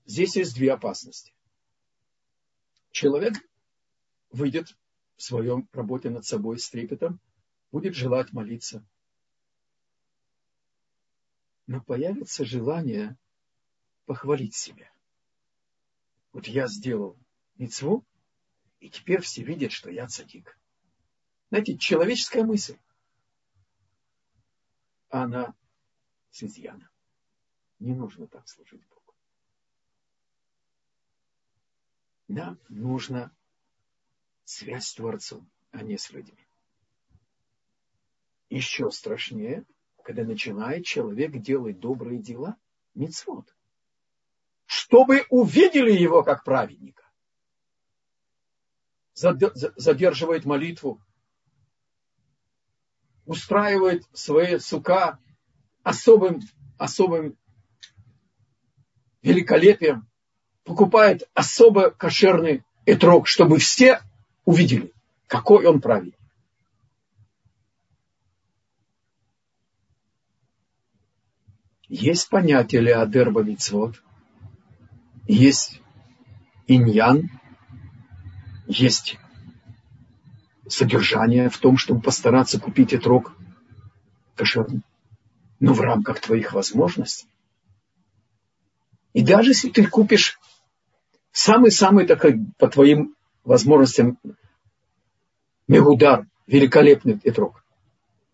Здесь 0.07 0.37
есть 0.37 0.55
две 0.55 0.73
опасности. 0.73 1.35
Человек 2.93 3.35
выйдет 4.31 4.69
в 5.17 5.23
своем 5.23 5.69
работе 5.73 6.09
над 6.09 6.25
собой 6.25 6.59
с 6.59 6.71
трепетом 6.71 7.21
будет 7.73 7.95
желать 7.95 8.33
молиться. 8.33 8.87
Но 11.67 11.83
появится 11.83 12.45
желание 12.45 13.19
похвалить 14.07 14.55
себя. 14.55 14.91
Вот 16.33 16.47
я 16.47 16.67
сделал 16.67 17.19
мецву, 17.57 18.05
и 18.81 18.91
теперь 18.91 19.21
все 19.21 19.43
видят, 19.43 19.73
что 19.73 19.91
я 19.91 20.07
цадик. 20.07 20.59
Знаете, 21.51 21.79
человеческая 21.79 22.45
мысль. 22.45 22.79
Она 25.09 25.55
с 26.31 26.43
изъяном. 26.43 26.89
Не 27.79 27.95
нужно 27.95 28.27
так 28.27 28.49
служить 28.49 28.85
Богу. 28.87 29.15
Нам 32.29 32.59
нужна 32.69 33.31
связь 34.45 34.87
с 34.87 34.95
Творцом, 34.95 35.51
а 35.71 35.83
не 35.83 35.97
с 35.97 36.11
людьми 36.11 36.47
еще 38.51 38.91
страшнее, 38.91 39.65
когда 40.03 40.25
начинает 40.25 40.85
человек 40.85 41.33
делать 41.39 41.81
добрые 41.81 42.21
дела, 42.21 42.57
мицвод, 42.95 43.56
чтобы 44.67 45.25
увидели 45.31 45.93
его 45.93 46.23
как 46.23 46.45
праведника. 46.45 47.05
Задерживает 49.15 50.45
молитву, 50.45 51.01
устраивает 53.25 54.05
свои 54.13 54.59
сука 54.59 55.19
особым, 55.83 56.41
особым 56.77 57.39
великолепием, 59.23 60.07
покупает 60.65 61.29
особо 61.33 61.91
кошерный 61.91 62.65
этрог, 62.85 63.27
чтобы 63.27 63.59
все 63.59 64.03
увидели, 64.45 64.93
какой 65.29 65.65
он 65.65 65.81
праведник. 65.81 66.19
Есть 71.89 72.29
понятие 72.29 72.83
Леадер 72.83 73.31
Бамицвод, 73.31 74.03
есть 75.27 75.81
иньян, 76.67 77.31
есть 78.67 79.19
содержание 80.69 81.49
в 81.49 81.59
том, 81.59 81.77
чтобы 81.77 82.01
постараться 82.01 82.61
купить 82.61 82.93
этот 82.93 83.07
рог 83.07 83.37
кошерный, 84.35 84.83
но 85.61 85.73
в 85.73 85.81
рамках 85.81 86.21
твоих 86.21 86.53
возможностей. 86.53 87.29
И 89.13 89.23
даже 89.23 89.51
если 89.51 89.71
ты 89.71 89.87
купишь 89.87 90.39
самый-самый 91.33 92.07
такой 92.07 92.39
по 92.59 92.69
твоим 92.69 93.15
возможностям 93.45 94.19
мегудар, 95.69 96.27
великолепный 96.47 97.19
этрог, 97.25 97.65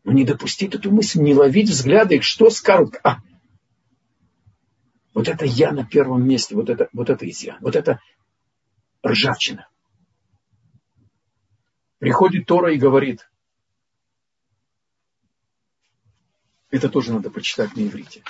но 0.05 0.13
не 0.13 0.25
допустить 0.25 0.75
эту 0.75 0.91
мысль, 0.91 1.21
не 1.21 1.35
ловить 1.35 1.69
взгляды, 1.69 2.21
что 2.21 2.51
скажут. 2.51 2.99
А, 3.05 3.19
вот 5.15 5.29
это 5.29 5.45
я 5.45 5.73
на 5.73 5.85
первом 5.85 6.27
месте, 6.27 6.55
вот 6.55 6.71
это, 6.71 6.89
вот 6.93 7.11
это 7.11 7.29
изъян, 7.29 7.59
вот 7.61 7.77
это 7.77 8.01
ржавчина. 9.07 9.69
Приходит 11.99 12.47
Тора 12.47 12.73
и 12.73 12.79
говорит, 12.79 13.31
это 16.71 16.89
тоже 16.89 17.13
надо 17.13 17.31
почитать 17.31 17.77
на 17.77 17.83
иврите. 17.87 18.25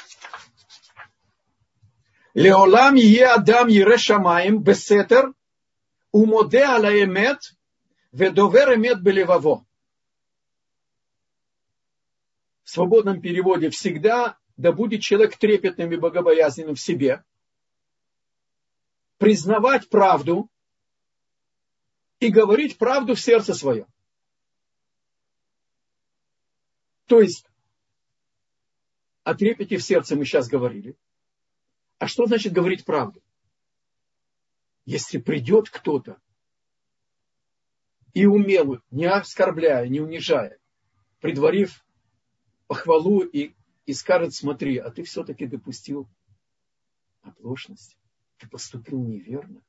Леолам 2.34 2.94
е 2.96 3.26
адам 3.26 3.68
ере 3.68 3.98
шамаем 3.98 4.62
бесетер 4.62 5.32
умоде 6.12 6.64
ала 6.64 6.90
эмет 7.04 7.54
ведовер 8.10 8.74
эмет 8.74 9.02
белеваво. 9.02 9.64
В 12.64 12.70
свободном 12.70 13.20
переводе 13.20 13.68
всегда 13.70 14.38
да 14.62 14.70
будет 14.70 15.02
человек 15.02 15.36
трепетным 15.36 15.92
и 15.92 15.96
богобоязненным 15.96 16.76
в 16.76 16.80
себе, 16.80 17.24
признавать 19.18 19.88
правду 19.88 20.48
и 22.20 22.28
говорить 22.28 22.78
правду 22.78 23.16
в 23.16 23.20
сердце 23.20 23.54
свое. 23.54 23.88
То 27.06 27.20
есть, 27.20 27.44
о 29.24 29.34
трепете 29.34 29.78
в 29.78 29.82
сердце 29.82 30.14
мы 30.14 30.24
сейчас 30.24 30.46
говорили. 30.46 30.96
А 31.98 32.06
что 32.06 32.26
значит 32.26 32.52
говорить 32.52 32.84
правду? 32.84 33.20
Если 34.84 35.18
придет 35.18 35.70
кто-то 35.70 36.20
и 38.14 38.26
умело, 38.26 38.80
не 38.92 39.06
оскорбляя, 39.06 39.88
не 39.88 40.00
унижая, 40.00 40.60
предварив 41.18 41.84
похвалу 42.68 43.24
и, 43.24 43.56
и 43.86 43.92
скажет, 43.92 44.34
смотри, 44.34 44.78
а 44.78 44.90
ты 44.90 45.02
все-таки 45.02 45.46
допустил 45.46 46.08
оплошность, 47.22 47.98
ты 48.38 48.48
поступил 48.48 49.02
неверно. 49.02 49.62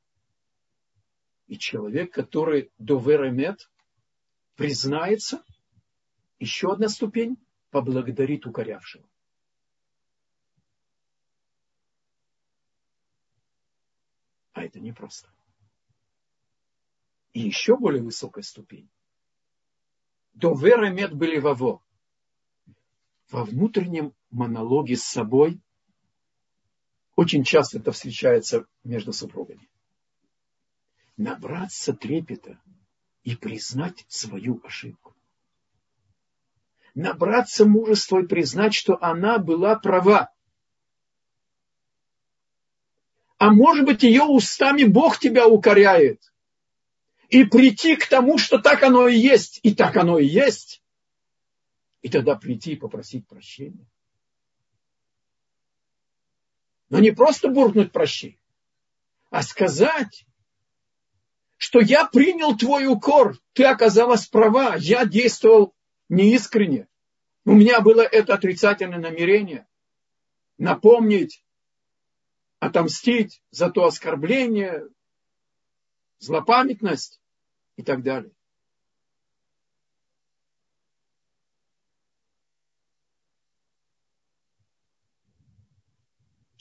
И 1.46 1.58
человек, 1.58 2.12
который 2.12 2.72
до 2.78 2.98
веремет 2.98 3.70
признается, 4.56 5.44
еще 6.38 6.72
одна 6.72 6.88
ступень, 6.88 7.36
поблагодарит 7.70 8.46
укорявшего. 8.46 9.08
А 14.52 14.62
это 14.62 14.78
непросто. 14.78 15.28
И 17.32 17.40
еще 17.40 17.76
более 17.76 18.02
высокая 18.02 18.44
ступень. 18.44 18.88
До 20.32 20.54
веремет 20.54 21.12
были 21.12 21.38
во 21.38 21.54
Во 23.34 23.42
внутреннем 23.44 24.14
монологе 24.30 24.94
с 24.96 25.02
собой 25.02 25.60
очень 27.16 27.42
часто 27.42 27.78
это 27.78 27.90
встречается 27.90 28.64
между 28.84 29.12
супругами. 29.12 29.68
Набраться 31.16 31.94
трепета 31.94 32.60
и 33.24 33.34
признать 33.34 34.04
свою 34.06 34.60
ошибку. 34.62 35.16
Набраться 36.94 37.64
мужества 37.64 38.22
и 38.22 38.26
признать, 38.28 38.72
что 38.72 39.02
она 39.02 39.38
была 39.38 39.74
права. 39.74 40.32
А 43.38 43.50
может 43.50 43.84
быть, 43.84 44.04
ее 44.04 44.22
устами 44.22 44.84
Бог 44.84 45.18
тебя 45.18 45.48
укоряет. 45.48 46.32
И 47.30 47.42
прийти 47.42 47.96
к 47.96 48.06
тому, 48.06 48.38
что 48.38 48.58
так 48.60 48.84
оно 48.84 49.08
и 49.08 49.18
есть. 49.18 49.58
И 49.64 49.74
так 49.74 49.96
оно 49.96 50.20
и 50.20 50.24
есть. 50.24 50.83
И 52.04 52.10
тогда 52.10 52.36
прийти 52.36 52.74
и 52.74 52.76
попросить 52.76 53.26
прощения. 53.26 53.86
Но 56.90 56.98
не 56.98 57.12
просто 57.12 57.48
буркнуть 57.48 57.92
прощения, 57.92 58.38
а 59.30 59.42
сказать, 59.42 60.26
что 61.56 61.80
я 61.80 62.04
принял 62.04 62.58
твой 62.58 62.86
укор, 62.88 63.38
ты 63.54 63.64
оказалась 63.64 64.26
права, 64.26 64.76
я 64.76 65.06
действовал 65.06 65.74
неискренне. 66.10 66.88
У 67.46 67.54
меня 67.54 67.80
было 67.80 68.02
это 68.02 68.34
отрицательное 68.34 68.98
намерение. 68.98 69.66
Напомнить, 70.58 71.42
отомстить 72.58 73.42
за 73.50 73.70
то 73.70 73.86
оскорбление, 73.86 74.88
злопамятность 76.18 77.22
и 77.76 77.82
так 77.82 78.02
далее. 78.02 78.34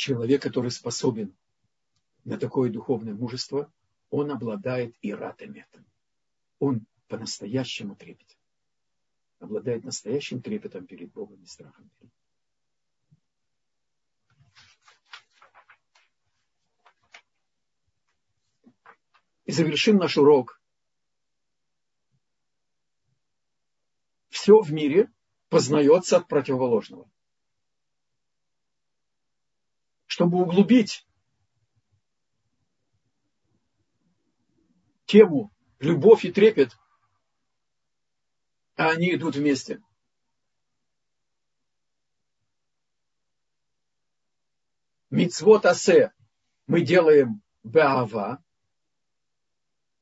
Человек, 0.03 0.41
который 0.41 0.69
способен 0.69 1.33
на 2.25 2.37
такое 2.37 2.69
духовное 2.69 3.13
мужество, 3.13 3.71
он 4.09 4.31
обладает 4.31 4.97
и 4.99 5.13
ратометом. 5.13 5.85
Он 6.59 6.85
по-настоящему 7.07 7.95
трепетен. 7.95 8.37
Обладает 9.39 9.85
настоящим 9.85 10.41
трепетом 10.41 10.87
перед 10.87 11.09
Богом 11.13 11.41
и 11.41 11.45
страхом 11.45 11.89
И 19.45 19.53
завершим 19.53 19.95
наш 19.95 20.17
урок. 20.17 20.61
Все 24.27 24.59
в 24.59 24.69
мире 24.73 25.09
познается 25.47 26.17
от 26.17 26.27
противоположного. 26.27 27.09
Чтобы 30.13 30.43
углубить 30.43 31.07
тему 35.07 35.51
любовь 35.79 36.23
и 36.23 36.31
трепет, 36.31 36.77
а 38.75 38.91
они 38.91 39.15
идут 39.15 39.35
вместе. 39.37 39.81
Мицвот 45.09 45.65
асе 45.65 46.13
мы 46.67 46.81
делаем 46.81 47.41
беава, 47.63 48.43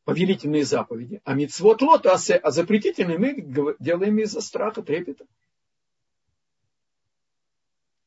повелительные 0.04 0.66
заповеди, 0.66 1.22
а 1.24 1.36
мицвот 1.36 1.82
лот 1.82 2.06
асе, 2.06 2.36
а 2.36 2.52
запретительные 2.52 3.18
мы 3.18 3.78
делаем 3.80 4.20
из-за 4.20 4.42
страха, 4.42 4.82
трепета. 4.82 5.26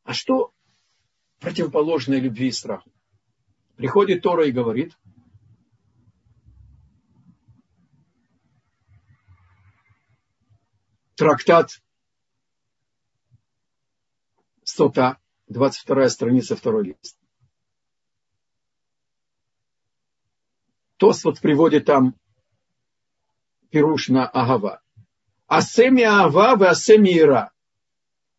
А 0.03 0.13
что 0.13 0.54
противоположное 1.45 2.19
любви 2.19 2.49
и 2.49 2.53
страху? 2.53 2.91
Приходит 3.77 4.23
Тора 4.23 4.47
и 4.47 4.53
говорит– 4.53 4.97
трактат 11.15 11.71
Сота, 14.65 15.19
22 15.49 16.09
страница, 16.09 16.57
второй 16.57 16.85
лист. 16.85 17.19
Тос 20.97 21.25
вот 21.25 21.41
приводит 21.41 21.85
там 21.85 22.15
Пируш 23.71 24.09
на 24.09 24.27
Агава. 24.27 24.81
Асеми 25.47 26.03
Ава 26.03 26.57
в 26.57 26.63
Асеми 26.63 27.17
Ира. 27.19 27.53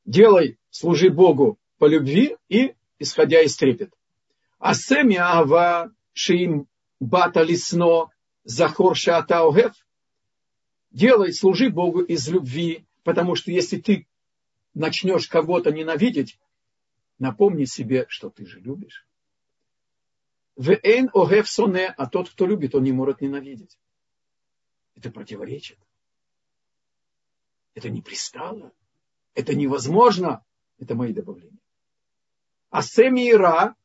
Делай, 0.03 0.57
служи 0.69 1.09
Богу 1.09 1.59
по 1.77 1.85
любви 1.87 2.37
и 2.49 2.75
исходя 2.99 3.41
из 3.41 3.55
трепет. 3.55 3.93
Асеми 4.59 5.15
Ава 5.15 5.91
Шиим 6.13 6.67
Бата 6.99 7.43
Лисно 7.43 8.11
Захор 8.43 8.95
Шаата 8.95 9.45
Огев 9.45 9.73
делай, 10.95 11.33
служи 11.33 11.69
Богу 11.69 12.01
из 12.01 12.27
любви, 12.29 12.85
потому 13.03 13.35
что 13.35 13.51
если 13.51 13.77
ты 13.79 14.07
начнешь 14.73 15.27
кого-то 15.27 15.71
ненавидеть, 15.71 16.39
напомни 17.19 17.65
себе, 17.65 18.05
что 18.07 18.29
ты 18.29 18.45
же 18.45 18.59
любишь. 18.61 19.05
Вен 20.55 21.09
огев 21.13 21.49
соне, 21.49 21.87
а 21.87 22.07
тот, 22.07 22.29
кто 22.29 22.47
любит, 22.47 22.75
он 22.75 22.83
не 22.83 22.93
может 22.93 23.19
ненавидеть. 23.21 23.77
Это 24.95 25.11
противоречит. 25.11 25.77
Это 27.73 27.89
не 27.89 28.01
пристало. 28.01 28.71
Это 29.33 29.53
невозможно. 29.53 30.45
Это 30.79 30.95
мои 30.95 31.11
добавления. 31.11 31.59
А 32.69 32.81
семи 32.81 33.29
ира, 33.29 33.75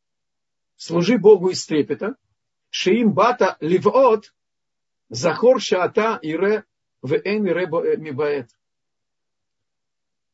служи 0.77 1.19
Богу 1.19 1.51
из 1.51 1.65
трепета, 1.67 2.17
шиим 2.71 3.13
бата 3.13 3.57
ливот, 3.61 4.35
захор 5.09 5.61
шаата 5.61 6.19
ире 6.23 6.65
в 7.03 7.15
эми 7.15 7.51
ребо 7.51 7.85
э, 7.85 7.97
мибаэт. 7.97 8.51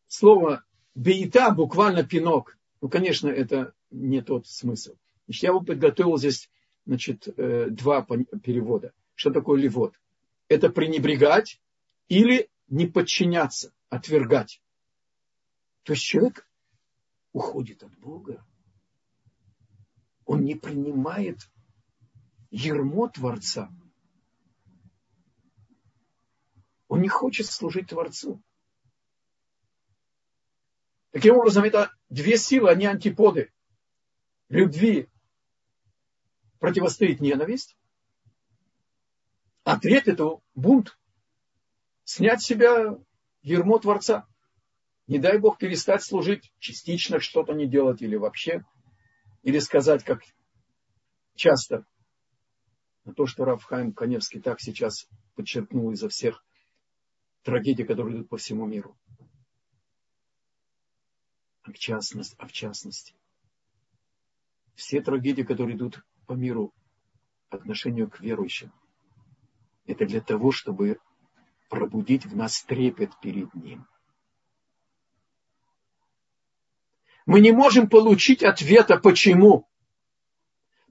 Слово 0.08 0.64
бейта 0.94 1.50
буквально 1.50 2.04
пинок. 2.04 2.56
Ну, 2.80 2.88
конечно, 2.88 3.28
это 3.28 3.74
не 3.90 4.22
тот 4.22 4.46
смысл. 4.46 4.94
Значит, 5.26 5.42
я 5.42 5.52
вот 5.52 5.66
подготовил 5.66 6.16
здесь 6.18 6.48
значит, 6.86 7.26
э, 7.36 7.66
два 7.70 8.02
перевода. 8.02 8.92
Что 9.14 9.30
такое 9.30 9.60
ливот? 9.60 9.94
Это 10.48 10.68
пренебрегать 10.68 11.60
или 12.08 12.48
не 12.68 12.86
подчиняться, 12.86 13.72
отвергать. 13.88 14.60
То 15.82 15.92
есть 15.92 16.04
человек 16.04 16.45
уходит 17.36 17.82
от 17.82 17.94
Бога. 17.98 18.42
Он 20.24 20.42
не 20.42 20.54
принимает 20.54 21.50
ермо 22.50 23.08
Творца. 23.08 23.70
Он 26.88 27.02
не 27.02 27.08
хочет 27.08 27.44
служить 27.44 27.90
Творцу. 27.90 28.42
Таким 31.10 31.36
образом, 31.36 31.64
это 31.64 31.92
две 32.08 32.38
силы, 32.38 32.70
они 32.70 32.86
антиподы. 32.86 33.52
Любви 34.48 35.06
противостоит 36.58 37.20
ненависть, 37.20 37.76
а 39.62 39.78
трепету 39.78 40.42
бунт. 40.54 40.98
Снять 42.04 42.40
себя 42.40 42.98
ермо 43.42 43.78
Творца. 43.78 44.26
Не 45.06 45.18
дай 45.18 45.38
Бог 45.38 45.58
перестать 45.58 46.02
служить, 46.02 46.52
частично 46.58 47.20
что-то 47.20 47.52
не 47.52 47.66
делать 47.66 48.02
или 48.02 48.16
вообще. 48.16 48.64
Или 49.42 49.60
сказать, 49.60 50.02
как 50.02 50.22
часто, 51.34 51.86
то, 53.14 53.26
что 53.26 53.44
Рафхайм 53.44 53.92
Каневский 53.92 54.40
так 54.40 54.60
сейчас 54.60 55.08
подчеркнул 55.36 55.92
изо 55.92 56.08
всех 56.08 56.44
трагедий, 57.42 57.84
которые 57.84 58.16
идут 58.16 58.28
по 58.28 58.36
всему 58.36 58.66
миру. 58.66 58.98
а 61.66 61.72
в 61.72 61.78
частности, 61.78 62.36
а 62.38 62.46
в 62.46 62.52
частности 62.52 63.14
все 64.74 65.00
трагедии, 65.00 65.42
которые 65.42 65.76
идут 65.76 66.04
по 66.26 66.34
миру 66.34 66.72
отношению 67.48 68.10
к 68.10 68.20
верующим, 68.20 68.72
это 69.86 70.06
для 70.06 70.20
того, 70.20 70.52
чтобы 70.52 70.98
пробудить 71.68 72.26
в 72.26 72.36
нас 72.36 72.62
трепет 72.62 73.18
перед 73.20 73.52
Ним. 73.54 73.86
Мы 77.26 77.40
не 77.40 77.52
можем 77.52 77.88
получить 77.88 78.42
ответа, 78.42 78.98
почему. 78.98 79.68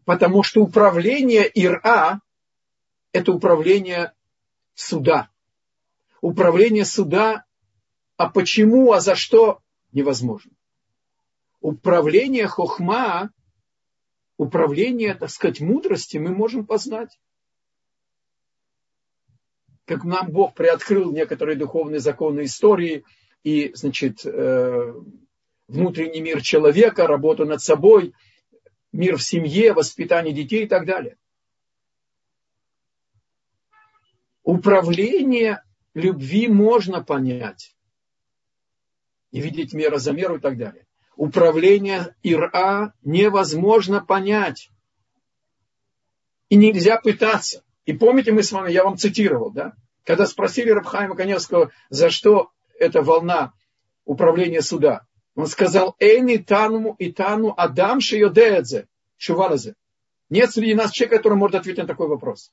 Потому 0.04 0.44
что 0.44 0.62
управление 0.62 1.50
Ира– 1.54 2.22
это 3.12 3.32
управление 3.32 4.14
суда. 4.74 5.30
Управление 6.22 6.86
суда, 6.86 7.46
а 8.18 8.30
почему, 8.30 8.92
а 8.92 9.00
за 9.00 9.16
что– 9.16 9.62
невозможно. 9.94 10.52
Управление 11.62 12.48
хохма, 12.48 13.32
управление, 14.38 15.16
так 15.16 15.30
сказать, 15.30 15.62
мудрости 15.62 16.18
мы 16.18 16.30
можем 16.30 16.66
познать 16.66 17.18
как 19.86 20.04
нам 20.04 20.32
Бог 20.32 20.56
приоткрыл 20.56 21.12
некоторые 21.12 21.56
духовные 21.56 22.00
законы 22.00 22.46
истории 22.46 23.06
и, 23.44 23.72
значит, 23.76 24.26
э, 24.26 24.94
внутренний 25.68 26.22
мир 26.22 26.42
человека, 26.42 27.08
работу 27.08 27.46
над 27.46 27.62
собой, 27.62 28.14
мир 28.92 29.18
в 29.18 29.24
семье, 29.24 29.74
воспитание 29.74 30.34
детей 30.34 30.66
и 30.66 30.68
так 30.68 30.86
далее. 30.86 31.18
Управление 34.44 35.64
любви 35.94 36.48
можно 36.48 37.04
понять 37.04 37.76
и 39.32 39.42
видеть 39.42 39.74
мера 39.74 39.98
за 39.98 40.14
меру 40.14 40.38
и 40.38 40.40
так 40.40 40.58
далее. 40.58 40.86
Управление 41.18 42.16
Ира 42.24 42.94
невозможно 43.04 44.04
понять. 44.04 44.70
И 46.50 46.56
нельзя 46.56 46.98
пытаться. 46.98 47.64
И 47.86 47.94
помните, 47.94 48.32
мы 48.32 48.44
с 48.44 48.52
вами, 48.52 48.72
я 48.72 48.84
вам 48.84 48.98
цитировал, 48.98 49.52
да? 49.52 49.74
Когда 50.04 50.28
спросили 50.28 50.70
Рабхайма 50.70 51.16
Коневского, 51.16 51.72
за 51.90 52.10
что 52.10 52.52
эта 52.80 53.02
волна 53.02 53.54
управления 54.04 54.62
суда, 54.62 55.06
он 55.36 55.48
сказал, 55.48 55.96
Эйни 56.00 56.38
тануму 56.38 56.96
и 56.98 57.12
тану 57.12 57.54
адам 57.58 58.00
шиодеэдзе, 58.00 58.88
шуваразе. 59.18 59.76
Нет 60.30 60.52
среди 60.52 60.74
нас 60.74 60.92
человека, 60.92 61.18
который 61.18 61.38
может 61.38 61.56
ответить 61.56 61.82
на 61.82 61.88
такой 61.88 62.08
вопрос. 62.08 62.52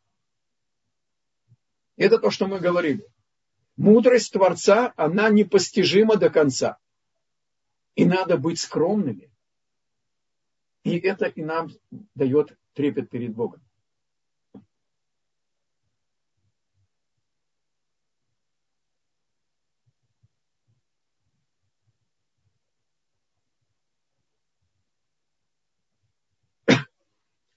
Это 1.97 2.19
то, 2.19 2.31
что 2.31 2.47
мы 2.47 2.59
говорили. 2.59 3.07
Мудрость 3.77 4.33
Творца, 4.33 4.93
она 4.97 5.31
непостижима 5.31 6.17
до 6.17 6.29
конца. 6.29 6.79
И 7.95 8.05
надо 8.05 8.37
быть 8.37 8.59
скромными. 8.59 9.31
И 10.83 10.99
это 10.99 11.27
и 11.27 11.43
нам 11.43 11.71
дает 12.15 12.57
трепет 12.75 13.09
перед 13.11 13.33
Богом. 13.33 13.61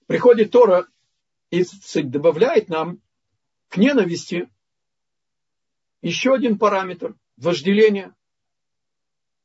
Приходит 0.06 0.50
Тора 0.50 0.86
и 1.50 1.64
добавляет 2.02 2.68
нам 2.68 3.00
к 3.68 3.76
ненависти 3.76 4.48
еще 6.02 6.34
один 6.34 6.58
параметр– 6.58 7.16
вожделение. 7.36 8.14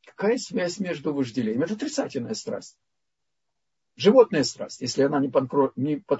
Какая 0.05 0.37
связь 0.37 0.79
между 0.79 1.13
вожделением? 1.13 1.63
Это 1.63 1.73
отрицательная 1.73 2.35
страсть. 2.35 2.77
Животная 3.95 4.43
страсть, 4.43 4.81
если 4.81 5.03
она 5.03 5.19
не 5.19 5.29
под, 5.29 5.49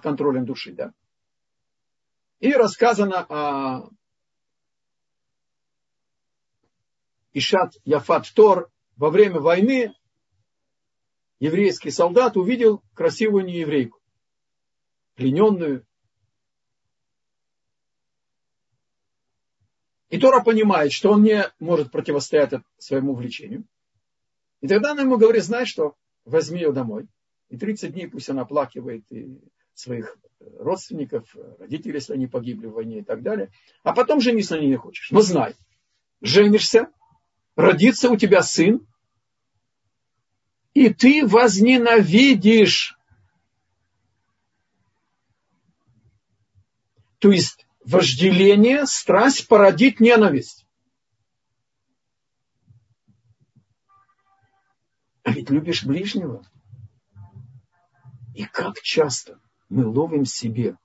контролем 0.02 0.46
души. 0.46 0.74
Да? 0.74 0.94
И 2.40 2.52
рассказано 2.54 3.26
о 3.30 3.90
Ишат 7.34 7.78
Яфат 7.86 8.32
Тор 8.34 8.72
во 8.98 9.10
время 9.10 9.40
войны 9.40 9.94
еврейский 11.40 11.92
солдат 11.92 12.36
увидел 12.36 12.84
красивую 12.94 13.46
нееврейку 13.46 14.01
плененную. 15.22 15.86
И 20.10 20.18
Тора 20.18 20.44
понимает, 20.44 20.92
что 20.92 21.12
он 21.12 21.22
не 21.24 21.46
может 21.60 21.92
противостоять 21.92 22.54
своему 22.80 23.14
влечению. 23.14 23.64
И 24.62 24.68
тогда 24.68 24.92
она 24.92 25.04
ему 25.04 25.18
говорит, 25.18 25.44
знаешь 25.44 25.70
что, 25.70 25.96
возьми 26.26 26.60
ее 26.60 26.74
домой. 26.74 27.08
И 27.50 27.58
30 27.58 27.94
дней 27.94 28.08
пусть 28.08 28.30
она 28.30 28.42
оплакивает 28.42 29.04
и 29.12 29.40
своих 29.76 30.18
родственников, 30.40 31.36
родителей, 31.60 31.96
если 31.96 32.14
они 32.14 32.26
погибли 32.26 32.66
в 32.66 32.74
войне 32.74 33.00
и 33.00 33.04
так 33.04 33.22
далее. 33.22 33.52
А 33.84 33.94
потом 33.94 34.22
женись 34.22 34.50
на 34.50 34.58
ней 34.58 34.70
не 34.70 34.76
хочешь. 34.76 35.12
Но 35.12 35.22
знай, 35.22 35.54
женишься, 36.22 36.90
родится 37.56 38.10
у 38.10 38.18
тебя 38.18 38.42
сын, 38.42 38.86
и 40.74 40.92
ты 40.92 41.28
возненавидишь 41.28 42.98
То 47.22 47.30
есть 47.30 47.68
вожделение, 47.86 48.88
страсть 48.88 49.48
породит 49.48 50.00
ненависть. 50.00 50.66
А 55.22 55.32
ведь 55.32 55.52
любишь 55.52 55.86
ближнего. 55.86 56.44
И 58.34 58.44
как 58.46 58.82
часто 58.82 59.40
мы 59.70 59.86
ловим 59.86 60.26
себе 60.26 60.78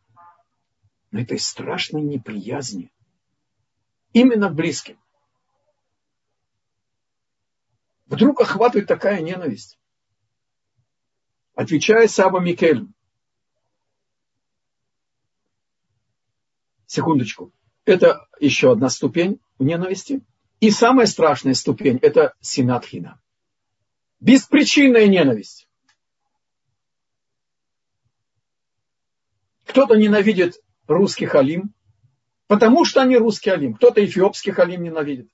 на 1.11 1.21
этой 1.21 1.39
страшной 1.39 2.03
неприязни 2.03 2.93
именно 4.13 4.51
близким. 4.51 5.01
Вдруг 8.05 8.43
охватывает 8.43 8.87
такая 8.87 9.23
ненависть. 9.23 9.79
Отвечая 11.55 12.09
Саба 12.09 12.41
Микель, 12.41 12.87
Секундочку. 16.87 17.53
Это 17.85 18.27
еще 18.41 18.73
одна 18.73 18.89
ступень 18.89 19.41
в 19.59 19.65
ненависти. 19.65 20.23
И 20.61 20.71
самая 20.71 21.07
страшная 21.07 21.55
ступень– 21.55 21.99
это 22.03 22.35
синатхина. 22.41 23.21
Беспричинная 24.21 25.07
ненависть. 25.07 25.69
Кто-то 29.67 29.97
ненавидит 29.97 30.63
русский 30.87 31.27
халим, 31.27 31.75
потому 32.47 32.85
что 32.85 33.03
они 33.03 33.17
русский 33.19 33.51
халим. 33.51 33.75
Кто-то 33.75 34.03
эфиопский 34.05 34.53
халим 34.53 34.83
ненавидит. 34.83 35.29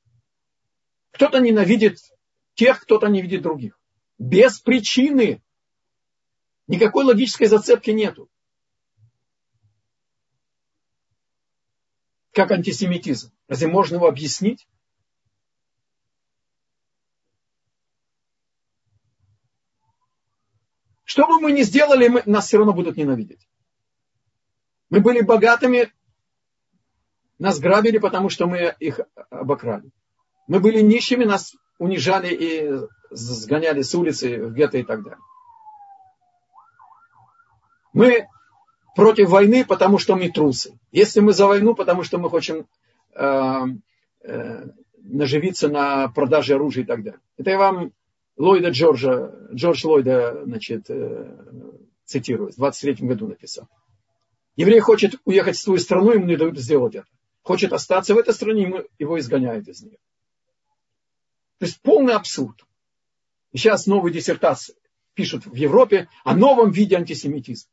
Кто-то 1.12 1.38
ненавидит 1.38 1.98
тех, 2.54 2.80
кто-то 2.80 3.06
не 3.06 3.22
видит 3.22 3.42
других. 3.42 3.78
Без 4.18 4.58
причины. 4.58 5.42
Никакой 6.66 7.04
логической 7.04 7.46
зацепки 7.46 7.90
нету. 7.90 8.28
Как 12.32 12.50
антисемитизм. 12.50 13.30
Разве 13.48 13.68
можно 13.68 13.96
его 13.96 14.08
объяснить? 14.08 14.66
Что 21.04 21.26
бы 21.26 21.40
мы 21.40 21.52
ни 21.52 21.62
сделали, 21.62 22.08
мы, 22.08 22.22
нас 22.24 22.46
все 22.46 22.56
равно 22.56 22.72
будут 22.72 22.96
ненавидеть. 22.96 23.46
Мы 24.88 25.00
были 25.00 25.20
богатыми, 25.20 25.92
нас 27.38 27.58
грабили, 27.58 27.98
потому 27.98 28.30
что 28.30 28.46
мы 28.46 28.74
их 28.78 29.00
обокрали. 29.28 29.90
Мы 30.46 30.60
были 30.60 30.80
нищими, 30.80 31.24
нас 31.24 31.54
унижали 31.78 32.34
и 32.34 32.88
сгоняли 33.10 33.82
с 33.82 33.94
улицы 33.94 34.46
в 34.46 34.54
гетто 34.54 34.78
и 34.78 34.84
так 34.84 35.02
далее. 35.02 35.20
Мы 37.92 38.26
против 38.94 39.28
войны, 39.30 39.64
потому 39.64 39.98
что 39.98 40.16
мы 40.16 40.30
трусы. 40.30 40.78
Если 40.90 41.20
мы 41.20 41.32
за 41.32 41.46
войну, 41.46 41.74
потому 41.74 42.02
что 42.02 42.18
мы 42.18 42.30
хотим 42.30 42.66
э, 43.14 43.64
э, 44.22 44.66
наживиться 44.98 45.68
на 45.68 46.08
продаже 46.08 46.54
оружия 46.54 46.84
и 46.84 46.86
так 46.86 47.02
далее. 47.02 47.20
Это 47.36 47.50
я 47.50 47.58
вам 47.58 47.92
Ллойда 48.36 48.70
Джорджа, 48.70 49.32
Джордж 49.52 49.86
Ллойда, 49.86 50.42
значит, 50.44 50.88
э, 50.88 51.36
цитирую, 52.04 52.52
в 52.52 52.56
23 52.56 53.06
году 53.06 53.28
написал. 53.28 53.68
Еврей 54.56 54.80
хочет 54.80 55.14
уехать 55.24 55.56
в 55.56 55.60
свою 55.60 55.78
страну, 55.78 56.12
ему 56.12 56.26
не 56.26 56.36
дают 56.36 56.58
сделать 56.58 56.94
это. 56.94 57.06
Хочет 57.42 57.72
остаться 57.72 58.14
в 58.14 58.18
этой 58.18 58.34
стране, 58.34 58.62
ему, 58.62 58.82
его 58.98 59.18
изгоняют 59.18 59.66
из 59.68 59.82
нее. 59.82 59.98
То 61.58 61.66
есть 61.66 61.80
полный 61.80 62.14
абсурд. 62.14 62.64
И 63.52 63.58
сейчас 63.58 63.86
новые 63.86 64.12
диссертации 64.12 64.74
пишут 65.14 65.46
в 65.46 65.54
Европе 65.54 66.08
о 66.24 66.34
новом 66.34 66.70
виде 66.70 66.96
антисемитизма. 66.96 67.70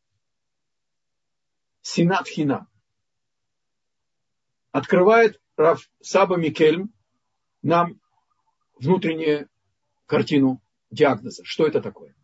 Синат 1.82 2.28
Хина. 2.28 2.68
Открывает 4.72 5.42
Раф 5.58 5.90
Саба 6.02 6.38
Микельм 6.38 6.94
нам 7.62 8.00
внутреннюю 8.80 9.50
картину 10.06 10.62
диагноза. 10.90 11.44
Что 11.44 11.68
это 11.68 11.82
такое? 11.82 12.16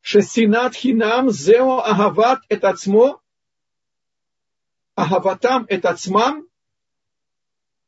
Шесинат 0.00 0.74
хинам 0.74 1.30
зео 1.30 1.78
агават 1.80 2.40
это 2.48 2.70
ацмо, 2.70 3.20
агаватам 4.96 5.64
это 5.68 5.90
ацмам, 5.90 6.48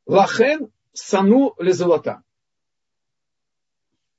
лахен 0.07 0.73
сану 0.93 1.55
лезолота. 1.59 2.23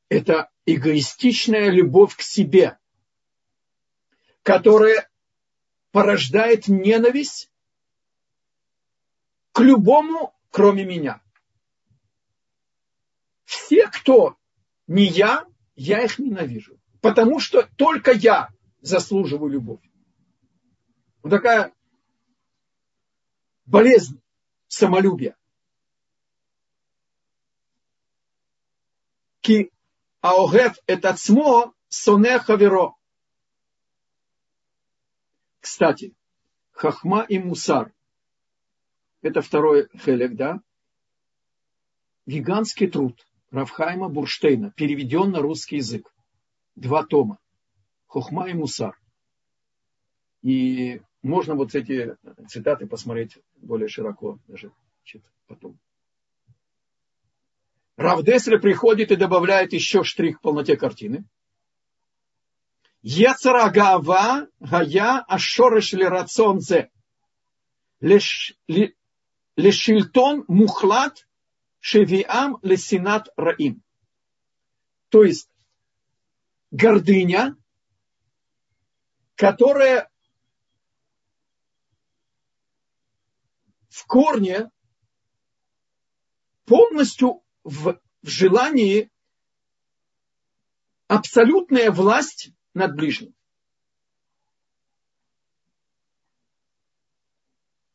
Это 0.10 0.52
эгоистичная 0.66 1.70
любовь 1.70 2.16
к 2.18 2.22
себе, 2.22 2.78
которая 4.46 5.10
порождает 5.92 6.68
ненависть 6.68 7.52
к 9.52 9.60
любому, 9.60 10.36
кроме 10.52 10.86
меня. 10.86 11.20
Все, 13.44 13.88
кто 13.88 14.38
не 14.86 15.06
я, 15.06 15.48
я 15.76 16.04
их 16.04 16.20
ненавижу. 16.20 16.80
Потому 17.02 17.40
что 17.40 17.68
только 17.76 18.12
я 18.12 18.50
заслуживаю 18.82 19.52
любовь. 19.52 19.82
Вот 21.24 21.32
такая 21.32 21.74
болезнь 23.66 24.22
самолюбия. 24.68 25.36
Ки 29.42 29.72
аогев 30.22 30.76
это 30.86 31.16
цмо 31.16 31.74
соне 31.90 32.38
хаверо. 32.38 32.95
Кстати, 35.66 36.14
хахма 36.74 37.26
и 37.28 37.40
мусар 37.40 37.92
это 39.24 39.42
второй 39.42 39.90
хелек, 39.98 40.36
да, 40.36 40.62
гигантский 42.28 42.88
труд 42.88 43.26
Равхайма 43.50 44.08
Бурштейна, 44.08 44.70
переведен 44.70 45.32
на 45.32 45.40
русский 45.40 45.78
язык. 45.78 46.14
Два 46.76 47.04
тома. 47.04 47.40
Хохма 48.06 48.48
и 48.48 48.54
Мусар. 48.54 48.96
И 50.44 51.02
можно 51.24 51.56
вот 51.56 51.74
эти 51.74 52.16
цитаты 52.48 52.86
посмотреть 52.86 53.40
более 53.56 53.88
широко, 53.88 54.38
даже 54.48 54.72
потом. 55.48 55.80
Равдеслер 57.98 58.62
приходит 58.62 59.12
и 59.12 59.16
добавляет 59.16 59.74
еще 59.74 60.04
штрих 60.04 60.38
в 60.38 60.42
полноте 60.42 60.78
картины. 60.78 61.26
Яцарагава 63.06 64.48
гая 64.60 65.12
ашореш 65.36 65.88
лирацонзе 66.00 66.82
лешильтон 69.64 70.36
мухлат 70.48 71.16
шевиам 71.88 72.58
лесинат 72.64 73.26
раим. 73.38 73.84
То 75.10 75.24
есть 75.24 75.52
гордыня, 76.72 77.56
которая 79.36 80.10
в 83.90 84.04
корне 84.08 84.72
полностью 86.66 87.44
в, 87.64 88.02
в 88.24 88.28
желании 88.28 89.12
абсолютная 91.08 91.92
власть 91.92 92.50
над 92.76 92.96
ближним. 92.96 93.34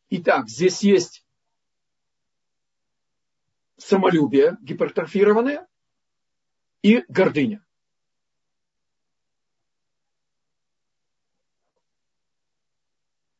Итак, 0.08 0.48
здесь 0.48 0.82
есть 0.82 1.24
самолюбие 3.76 4.56
гипертрофированное 4.60 5.68
и 6.82 7.04
гордыня. 7.08 7.64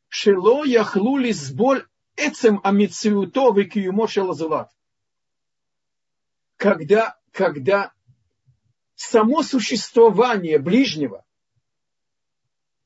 Шело 0.09 0.65
яхлули 0.65 1.33
сболь 1.33 1.89
эцем 2.17 2.61
амициуто 2.63 3.53
векиюмо 3.53 4.07
шелазулат. 4.07 4.71
Когда, 6.57 7.19
когда 7.33 7.93
само 8.95 9.43
существование 9.43 10.59
ближнего, 10.59 11.25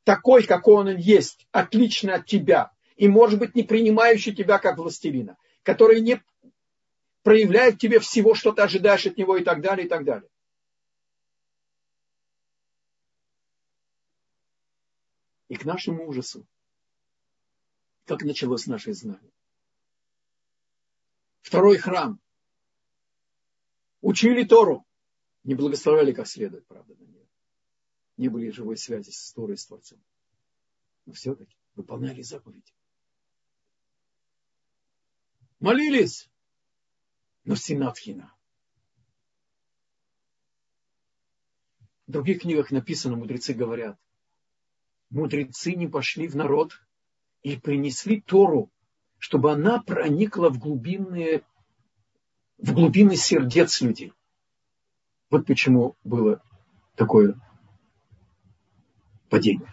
такой, 0.05 0.45
какой 0.45 0.75
он 0.75 0.97
есть, 0.97 1.47
отлично 1.51 2.17
от 2.17 2.27
тебя, 2.27 2.71
и, 2.97 3.09
может 3.09 3.39
быть, 3.39 3.55
не 3.55 3.63
принимающий 3.63 4.35
тебя 4.35 4.59
как 4.59 4.79
властелина, 4.79 5.37
который 5.63 6.01
не 6.01 6.23
проявляет 7.23 7.79
тебе 7.79 7.99
всего, 7.99 8.35
что 8.35 8.53
ты 8.53 8.63
ожидаешь 8.63 9.07
от 9.07 9.17
него 9.17 9.37
и 9.37 9.43
так 9.43 9.61
далее, 9.61 9.87
и 9.87 9.89
так 9.89 10.05
далее. 10.05 10.29
И 15.49 15.57
к 15.57 15.65
нашему 15.65 16.07
ужасу, 16.07 16.47
как 18.07 18.23
началось 18.23 18.67
наше 18.67 18.93
знание. 18.93 19.31
Второй 21.43 21.79
храм. 21.79 22.19
Учили 24.01 24.45
Тору. 24.45 24.85
Не 25.45 25.55
благословляли 25.55 26.13
как 26.13 26.27
следует, 26.27 26.67
правда. 26.67 26.95
Не 28.17 28.29
были 28.29 28.51
живой 28.51 28.77
связи 28.77 29.11
с 29.11 29.33
Торой 29.33 29.55
и 29.55 29.59
с 29.59 29.67
Творцом. 29.67 30.01
Но 31.07 31.13
все-таки 31.13 31.57
выполняли 31.75 32.23
заповеди. 32.23 32.73
Молились 35.61 36.31
но 37.45 37.57
синатхина. 37.57 38.33
В 42.07 42.13
других 42.13 42.43
книгах 42.43 42.71
написано, 42.71 43.17
мудрецы 43.17 43.55
говорят, 43.55 43.99
мудрецы 45.11 45.75
не 45.75 45.87
пошли 45.87 46.29
в 46.29 46.37
народ 46.37 46.73
и 47.43 47.57
принесли 47.57 48.21
Тору, 48.21 48.71
чтобы 49.19 49.53
она 49.53 49.81
проникла 49.81 50.51
в 50.51 50.59
глубинные, 50.59 51.43
в 52.59 52.75
глубины 52.75 53.17
сердец 53.17 53.81
людей. 53.81 54.13
Вот 55.31 55.47
почему 55.47 55.97
было 56.05 56.43
такое 56.95 57.41
падение. 59.29 59.73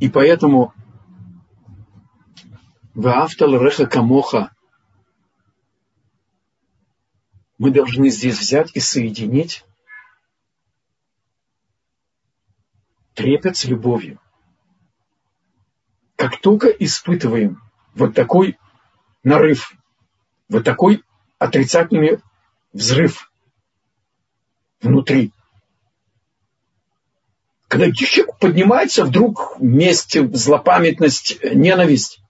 И 0.00 0.08
поэтому 0.08 0.72
Ваавтал 2.94 3.60
Реха 3.62 3.86
Камоха 3.86 4.54
мы 7.58 7.70
должны 7.70 8.08
здесь 8.10 8.38
взять 8.38 8.70
и 8.74 8.80
соединить 8.80 9.64
трепет 13.14 13.56
с 13.56 13.64
любовью. 13.64 14.20
Как 16.16 16.40
только 16.40 16.68
испытываем 16.68 17.60
вот 17.94 18.14
такой 18.14 18.58
нарыв, 19.22 19.72
вот 20.48 20.64
такой 20.64 21.02
отрицательный 21.38 22.20
взрыв 22.72 23.30
внутри, 24.80 25.32
когда 27.74 27.90
человек 27.90 28.38
поднимается 28.38 29.04
вдруг 29.04 29.58
вместе 29.58 30.24
злопамятность, 30.28 31.42
ненависть, 31.42 32.20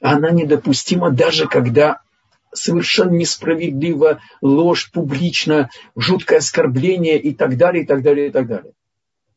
она 0.00 0.30
недопустима 0.30 1.10
даже 1.10 1.46
когда 1.46 2.00
совершенно 2.54 3.10
несправедливо, 3.10 4.22
ложь 4.40 4.90
публично, 4.92 5.68
жуткое 5.94 6.38
оскорбление 6.38 7.20
и 7.20 7.34
так 7.34 7.58
далее, 7.58 7.84
и 7.84 7.86
так 7.86 8.02
далее, 8.02 8.28
и 8.28 8.30
так 8.30 8.46
далее. 8.46 8.72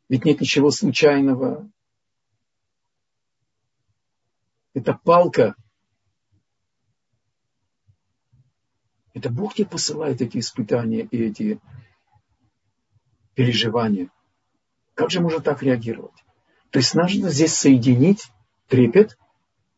Ведь 0.08 0.24
нет 0.24 0.40
ничего 0.40 0.70
случайного. 0.70 1.68
Это 4.72 4.98
палка. 5.04 5.54
Это 9.12 9.28
Бог 9.28 9.52
тебе 9.52 9.66
посылает 9.66 10.22
эти 10.22 10.38
испытания 10.38 11.06
и 11.10 11.24
эти 11.24 11.60
переживания. 13.36 14.10
Как 14.94 15.10
же 15.10 15.20
можно 15.20 15.38
так 15.38 15.62
реагировать? 15.62 16.24
То 16.70 16.80
есть 16.80 16.94
нужно 16.94 17.30
здесь 17.30 17.54
соединить 17.54 18.32
трепет 18.66 19.16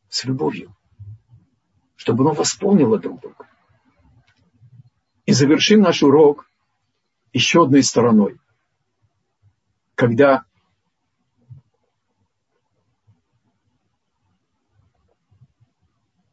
с 0.09 0.25
любовью 0.25 0.75
чтобы 1.99 2.25
оно 2.25 2.33
восполнило 2.33 2.99
друг 2.99 3.21
друга. 3.21 3.47
И 5.27 5.33
завершим 5.33 5.81
наш 5.81 6.03
урок 6.03 6.49
еще 7.33 7.65
одной 7.65 7.83
стороной. 7.83 8.39
Когда 9.97 10.45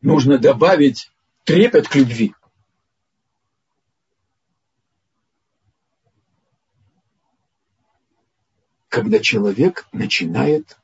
нужно 0.02 0.38
добавить 0.38 1.12
трепет 1.44 1.90
к 1.90 1.96
любви. 1.96 2.34
Когда 8.96 9.20
человек 9.20 9.90
начинает 9.92 10.78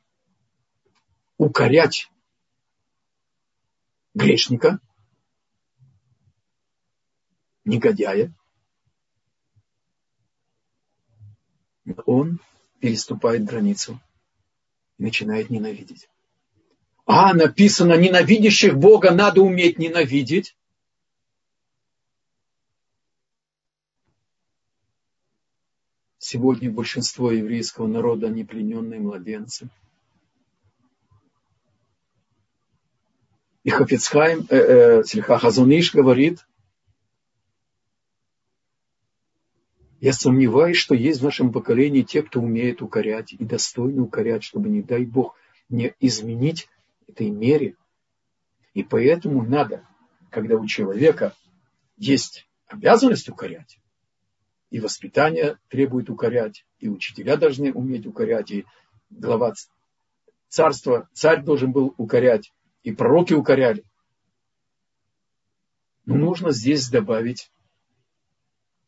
укорять 1.38 2.10
грешника 4.12 4.80
негодяя, 7.64 8.30
он 12.04 12.38
переступает 12.80 13.44
границу 13.44 13.98
и 14.98 15.04
начинает 15.04 15.48
ненавидеть. 15.48 16.10
А 17.06 17.32
написано, 17.32 17.94
ненавидящих 17.94 18.76
Бога 18.76 19.12
надо 19.12 19.40
уметь 19.40 19.78
ненавидеть. 19.78 20.54
Сегодня 26.32 26.70
большинство 26.70 27.30
еврейского 27.30 27.86
народа 27.86 28.30
не 28.30 28.42
плененные 28.42 28.98
младенцы. 28.98 29.68
И 33.64 33.68
Хафицхайм, 33.68 34.46
э, 34.48 35.02
э, 35.04 35.20
Хазуниш 35.20 35.92
говорит, 35.92 36.46
я 40.00 40.14
сомневаюсь, 40.14 40.78
что 40.78 40.94
есть 40.94 41.20
в 41.20 41.24
нашем 41.24 41.52
поколении 41.52 42.00
те, 42.00 42.22
кто 42.22 42.40
умеет 42.40 42.80
укорять 42.80 43.34
и 43.34 43.44
достойно 43.44 44.02
укорять, 44.02 44.42
чтобы, 44.42 44.70
не 44.70 44.80
дай 44.80 45.04
Бог, 45.04 45.36
не 45.68 45.94
изменить 46.00 46.70
этой 47.06 47.28
мере. 47.28 47.76
И 48.72 48.82
поэтому 48.82 49.42
надо, 49.42 49.86
когда 50.30 50.56
у 50.56 50.66
человека 50.66 51.34
есть 51.98 52.48
обязанность 52.68 53.28
укорять, 53.28 53.81
и 54.72 54.80
воспитание 54.80 55.58
требует 55.68 56.08
укорять, 56.08 56.64
и 56.78 56.88
учителя 56.88 57.36
должны 57.36 57.74
уметь 57.74 58.06
укорять, 58.06 58.50
и 58.50 58.64
глава 59.10 59.52
царства, 60.48 61.10
царь 61.12 61.42
должен 61.42 61.72
был 61.72 61.94
укорять, 61.98 62.54
и 62.82 62.90
пророки 62.90 63.34
укоряли. 63.34 63.84
Но 66.06 66.14
нужно 66.14 66.52
здесь 66.52 66.88
добавить 66.88 67.52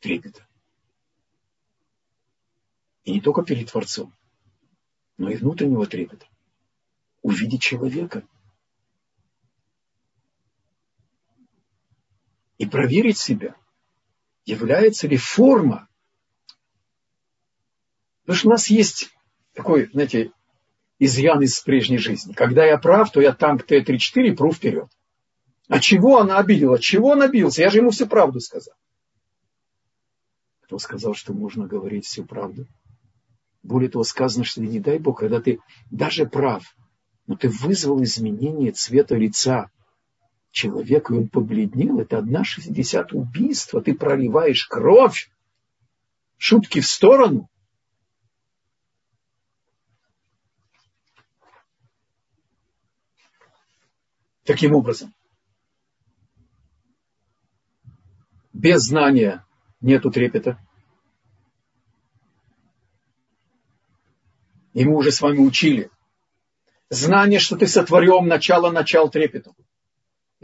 трепета. 0.01 0.49
И 3.05 3.13
не 3.13 3.21
только 3.21 3.43
перед 3.43 3.71
Творцом, 3.71 4.15
но 5.19 5.29
и 5.29 5.37
внутреннего 5.37 5.85
трепета 5.85 6.27
увидеть 7.21 7.61
человека. 7.61 8.27
И 12.57 12.65
проверить 12.65 13.19
себя, 13.19 13.55
является 14.45 15.07
ли 15.09 15.17
форма. 15.17 15.89
Потому 18.23 18.39
что 18.39 18.49
у 18.49 18.51
нас 18.51 18.69
есть 18.69 19.11
такой, 19.55 19.89
знаете, 19.93 20.33
изъян 20.99 21.43
из 21.43 21.61
прежней 21.61 21.99
жизни. 21.99 22.33
Когда 22.33 22.65
я 22.65 22.79
прав, 22.79 23.11
то 23.11 23.21
я 23.21 23.33
танк 23.33 23.65
Т-34 23.65 24.35
пру 24.35 24.53
вперед. 24.53 24.89
А 25.69 25.81
чего 25.81 26.19
она 26.19 26.39
обидела? 26.39 26.79
Чего 26.79 27.11
он 27.11 27.23
обиделся? 27.23 27.63
Я 27.63 27.71
же 27.71 27.79
ему 27.79 27.91
всю 27.91 28.07
правду 28.07 28.41
сказал. 28.41 28.75
Кто 30.63 30.79
сказал, 30.79 31.15
что 31.15 31.33
можно 31.33 31.67
говорить 31.67 32.07
всю 32.07 32.25
правду? 32.25 32.67
Более 33.63 33.91
того, 33.91 34.05
сказано, 34.05 34.45
что 34.45 34.61
не 34.61 34.79
дай 34.79 34.99
Бог, 34.99 35.21
когда 35.21 35.41
ты 35.41 35.59
даже 35.91 36.27
прав, 36.27 36.65
но 37.27 37.37
ты 37.37 37.49
вызвал 37.49 38.03
изменение 38.03 38.73
цвета 38.73 39.17
лица 39.17 39.71
человека, 40.55 41.13
и 41.13 41.19
он 41.19 41.29
побледнел. 41.29 42.01
Это 42.01 42.19
одна 42.19 42.45
шестьдесят 42.45 43.13
убийства. 43.13 43.83
Ты 43.83 43.95
проливаешь 43.95 44.67
кровь. 44.67 45.31
Шутки 46.39 46.81
в 46.81 46.87
сторону. 46.87 47.51
Таким 54.45 54.75
образом, 54.75 55.15
без 58.53 58.83
знания 58.83 59.47
нету 59.81 60.11
трепета. 60.11 60.59
И 64.75 64.85
мы 64.85 64.97
уже 64.97 65.13
с 65.13 65.23
вами 65.23 65.39
учили, 65.39 65.91
Знание, 66.91 67.41
что 67.41 67.57
ты 67.57 67.67
сотворен, 67.67 68.29
начало, 68.29 68.71
начал 68.71 69.09
трепету. 69.09 69.57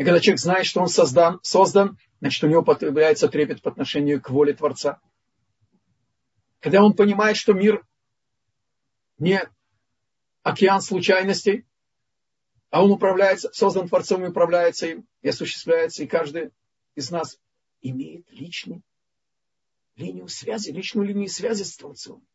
И 0.00 0.02
когда 0.02 0.18
человек 0.18 0.40
знает, 0.40 0.64
что 0.64 0.80
он 0.80 0.88
создан, 0.88 1.40
создан, 1.42 1.98
значит, 2.20 2.42
у 2.42 2.46
него 2.46 2.62
появляется 2.62 3.28
трепет 3.28 3.60
по 3.60 3.70
отношению 3.70 4.18
к 4.22 4.30
воле 4.30 4.54
Творца. 4.54 4.98
Когда 6.60 6.82
он 6.82 6.94
понимает, 6.94 7.36
что 7.36 7.52
мир 7.52 7.86
не 9.18 9.42
океан 10.42 10.80
случайностей, 10.80 11.66
а 12.70 12.82
он 12.82 12.92
управляется, 12.92 13.50
создан 13.52 13.90
Творцом 13.90 14.24
и 14.24 14.28
управляется 14.28 14.86
им, 14.86 15.06
и 15.20 15.28
осуществляется, 15.28 16.02
и 16.02 16.06
каждый 16.06 16.50
из 16.94 17.10
нас 17.10 17.38
имеет 17.82 18.24
личную 18.30 18.82
линию 19.96 20.28
связи, 20.28 20.70
личную 20.70 21.08
линию 21.08 21.28
связи 21.28 21.64
с 21.64 21.76
Творцом. 21.76 22.26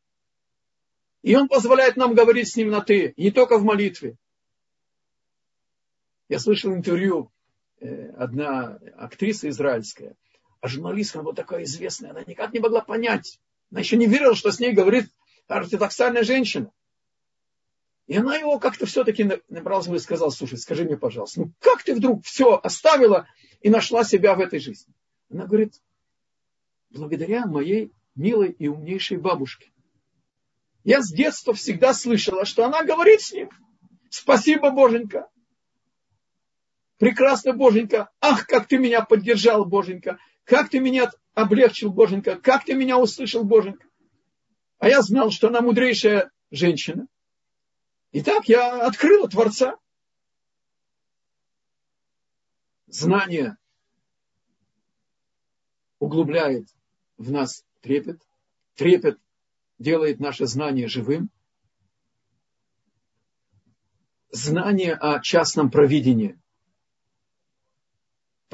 И 1.24 1.36
он 1.36 1.48
позволяет 1.48 1.96
нам 1.96 2.14
говорить 2.14 2.48
с 2.48 2.58
ним 2.58 2.70
на 2.70 2.82
«ты», 2.82 3.16
не 3.18 3.32
только 3.32 3.58
в 3.58 3.64
молитве. 3.64 4.18
Я 6.30 6.38
слышал 6.38 6.72
интервью, 6.72 7.32
одна 8.18 8.80
актриса 8.98 9.50
израильская, 9.50 10.16
а 10.62 10.68
журналистка, 10.68 11.20
она 11.20 11.26
была 11.26 11.36
такая 11.36 11.64
известная, 11.64 12.12
она 12.12 12.24
никак 12.26 12.54
не 12.54 12.60
могла 12.60 12.82
понять. 12.82 13.40
Она 13.72 13.82
еще 13.82 13.98
не 13.98 14.08
верила, 14.08 14.36
что 14.36 14.52
с 14.52 14.60
ней 14.60 14.72
говорит 14.72 15.10
ортодоксальная 15.48 16.24
женщина. 16.24 16.72
И 18.08 18.18
она 18.18 18.36
его 18.36 18.60
как-то 18.60 18.86
все-таки 18.86 19.30
набралась 19.50 19.88
и 19.88 20.00
сказала, 20.00 20.30
слушай, 20.30 20.58
скажи 20.58 20.86
мне, 20.86 20.96
пожалуйста, 20.96 21.42
ну 21.42 21.52
как 21.60 21.84
ты 21.84 21.96
вдруг 21.96 22.24
все 22.24 22.56
оставила 22.56 23.28
и 23.62 23.70
нашла 23.70 24.04
себя 24.04 24.36
в 24.36 24.40
этой 24.40 24.60
жизни? 24.60 24.94
Она 25.32 25.46
говорит, 25.46 25.82
благодаря 26.92 27.46
моей 27.46 27.92
милой 28.16 28.52
и 28.52 28.68
умнейшей 28.68 29.18
бабушке. 29.18 29.72
Я 30.84 31.02
с 31.02 31.12
детства 31.12 31.54
всегда 31.54 31.94
слышала, 31.94 32.46
что 32.46 32.64
она 32.64 32.84
говорит 32.84 33.22
с 33.22 33.32
ним. 33.34 33.50
Спасибо, 34.10 34.70
Боженька. 34.70 35.28
Прекрасно, 36.98 37.54
Боженька. 37.54 38.10
Ах, 38.22 38.48
как 38.48 38.68
ты 38.68 38.78
меня 38.78 39.04
поддержал, 39.04 39.66
Боженька. 39.66 40.18
Как 40.44 40.70
ты 40.70 40.80
меня 40.80 41.12
облегчил, 41.34 41.92
Боженька. 41.92 42.40
Как 42.40 42.64
ты 42.64 42.74
меня 42.74 42.98
услышал, 42.98 43.44
Боженька. 43.44 43.88
А 44.80 44.88
я 44.88 45.02
знал, 45.02 45.32
что 45.32 45.48
она 45.48 45.62
мудрейшая 45.62 46.32
женщина. 46.52 47.08
И 48.12 48.22
так 48.22 48.48
я 48.48 48.86
открыла 48.86 49.28
Творца. 49.28 49.78
Знание 52.88 53.58
углубляет 56.00 56.70
в 57.18 57.32
нас 57.32 57.66
трепет. 57.82 58.22
Трепет 58.76 59.20
делает 59.80 60.20
наше 60.20 60.46
знание 60.46 60.88
живым. 60.88 61.30
Знание 64.30 64.94
о 64.94 65.20
частном 65.20 65.72
провидении 65.72 66.40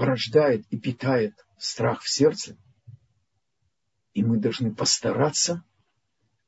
порождает 0.01 0.65
и 0.71 0.79
питает 0.79 1.45
страх 1.59 2.01
в 2.01 2.09
сердце. 2.09 2.57
И 4.15 4.23
мы 4.23 4.37
должны 4.37 4.73
постараться 4.73 5.63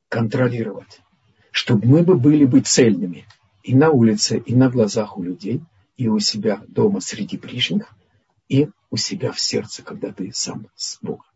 контролировать, 0.10 1.02
чтобы 1.52 1.88
мы 1.88 2.02
бы 2.02 2.18
были 2.18 2.46
бы 2.46 2.62
цельными 2.62 3.28
и 3.62 3.76
на 3.76 3.92
улице, 3.92 4.40
и 4.40 4.56
на 4.56 4.72
глазах 4.72 5.20
у 5.20 5.22
людей, 5.22 5.62
и 5.98 6.08
у 6.08 6.18
себя 6.18 6.64
дома 6.68 7.00
среди 7.00 7.38
ближних, 7.38 7.94
и 8.50 8.70
у 8.90 8.98
себя 8.98 9.32
в 9.32 9.40
сердце, 9.40 9.84
когда 9.84 10.12
ты 10.12 10.32
сам 10.34 10.66
с 10.76 10.98
Богом. 11.04 11.28